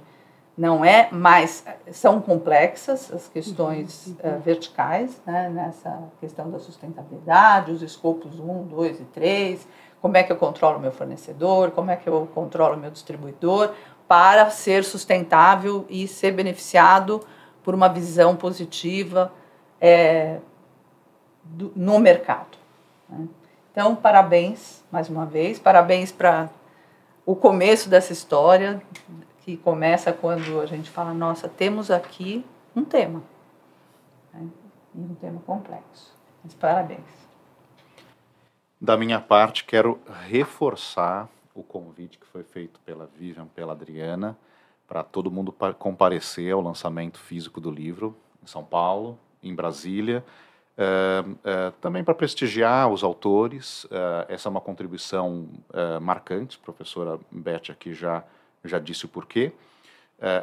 não 0.57 0.83
é, 0.83 1.09
mas 1.13 1.65
são 1.93 2.21
complexas 2.21 3.13
as 3.13 3.29
questões 3.29 4.07
uhum. 4.07 4.37
uh, 4.37 4.41
verticais, 4.41 5.21
né, 5.27 5.51
nessa 5.51 6.03
questão 6.19 6.51
da 6.51 6.59
sustentabilidade, 6.59 7.73
os 7.73 7.83
escopos 7.83 8.41
1, 8.41 8.69
2 8.69 9.01
e 9.01 9.05
3, 9.05 9.69
como 10.01 10.17
é 10.17 10.23
que 10.23 10.33
eu 10.33 10.37
controlo 10.37 10.79
o 10.79 10.81
meu 10.81 10.93
fornecedor, 10.93 11.73
como 11.73 11.91
é 11.91 11.97
que 11.97 12.09
eu 12.09 12.27
controlo 12.35 12.75
o 12.75 12.79
meu 12.79 12.91
distribuidor, 12.91 13.75
para 14.09 14.51
ser 14.51 14.85
sustentável 14.85 15.85
e 15.89 16.07
ser 16.07 16.33
beneficiado 16.33 17.25
por 17.63 17.75
uma 17.75 17.89
visão 17.89 18.37
positiva 18.37 19.33
é, 19.81 20.39
do, 21.43 21.73
no 21.75 21.99
mercado. 21.99 22.57
Né? 23.09 23.27
Então, 23.73 23.95
parabéns 23.95 24.85
mais 24.91 25.09
uma 25.09 25.27
vez, 25.27 25.59
parabéns 25.59 26.13
para 26.13 26.49
o 27.25 27.35
começo 27.35 27.89
dessa 27.89 28.13
história, 28.13 28.81
que 29.41 29.57
começa 29.57 30.13
quando 30.13 30.61
a 30.61 30.67
gente 30.67 30.91
fala: 30.91 31.13
nossa, 31.13 31.49
temos 31.49 31.91
aqui 31.91 32.45
um 32.75 32.85
tema, 32.85 33.23
né? 34.33 34.47
um 34.95 35.15
tema 35.17 35.41
complexo. 35.45 36.15
Mas 36.43 36.55
parabéns. 36.55 37.01
Da 38.81 38.97
minha 38.97 39.21
parte, 39.21 39.65
quero 39.65 39.99
reforçar 40.29 41.29
o 41.61 41.63
convite 41.63 42.19
que 42.19 42.27
foi 42.27 42.43
feito 42.43 42.81
pela 42.81 43.07
Vivian, 43.07 43.47
pela 43.47 43.73
Adriana, 43.73 44.37
para 44.87 45.03
todo 45.03 45.31
mundo 45.31 45.55
comparecer 45.79 46.53
ao 46.53 46.61
lançamento 46.61 47.19
físico 47.19 47.61
do 47.61 47.71
livro 47.71 48.17
em 48.43 48.47
São 48.47 48.65
Paulo, 48.65 49.19
em 49.43 49.55
Brasília. 49.55 50.25
Uh, 50.77 51.33
uh, 51.33 51.73
também 51.81 52.05
para 52.05 52.15
prestigiar 52.15 52.93
os 52.93 53.03
autores, 53.03 53.85
uh, 53.85 54.27
essa 54.29 54.49
é 54.49 54.51
uma 54.51 54.61
contribuição 54.61 55.49
marcante, 56.01 56.59
a 56.61 56.65
professora 56.65 57.19
Beth 57.31 57.71
aqui 57.71 57.95
já, 57.95 58.23
já 58.65 58.79
disse 58.79 59.07
o 59.07 59.09
porquê. 59.09 59.53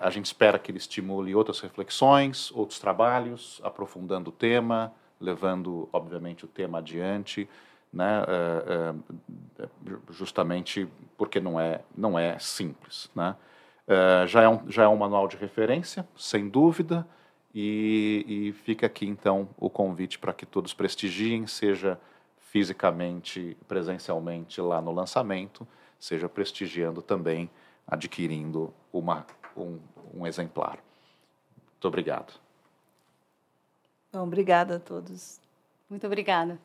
a 0.01 0.09
gente 0.09 0.25
espera 0.25 0.59
que 0.59 0.71
ele 0.71 0.77
estimule 0.77 1.35
outras 1.35 1.59
reflexões, 1.59 2.51
outros 2.51 2.79
trabalhos, 2.79 3.61
aprofundando 3.63 4.29
o 4.29 4.33
tema, 4.33 4.91
levando, 5.19 5.87
obviamente, 5.93 6.45
o 6.45 6.47
tema 6.47 6.79
adiante, 6.79 7.47
né, 7.93 8.23
justamente 10.09 10.87
porque 11.17 11.39
não 11.39 11.59
é, 11.59 11.81
não 11.95 12.17
é 12.17 12.39
simples. 12.39 13.09
Né? 13.15 13.35
já, 14.27 14.41
é 14.41 14.49
um, 14.49 14.69
já 14.69 14.83
é 14.83 14.87
um 14.87 14.97
manual 14.97 15.27
de 15.27 15.37
referência, 15.37 16.07
sem 16.17 16.49
dúvida, 16.49 17.07
e, 17.53 18.25
e 18.27 18.53
fica 18.63 18.87
aqui 18.87 19.05
então 19.05 19.47
o 19.57 19.69
convite 19.69 20.17
para 20.17 20.33
que 20.33 20.45
todos 20.45 20.73
prestigiem, 20.73 21.45
seja 21.45 21.99
fisicamente, 22.39 23.57
presencialmente 23.67 24.59
lá 24.59 24.81
no 24.81 24.91
lançamento, 24.91 25.67
seja 25.99 26.27
prestigiando 26.27 27.01
também, 27.01 27.49
adquirindo 27.87 28.73
uma, 28.91 29.25
um, 29.55 29.79
um 30.13 30.27
exemplar. 30.27 30.77
Muito 31.71 31.87
obrigado. 31.87 32.33
Bom, 34.11 34.23
obrigada 34.23 34.75
a 34.75 34.79
todos. 34.79 35.41
Muito 35.89 36.05
obrigada. 36.05 36.59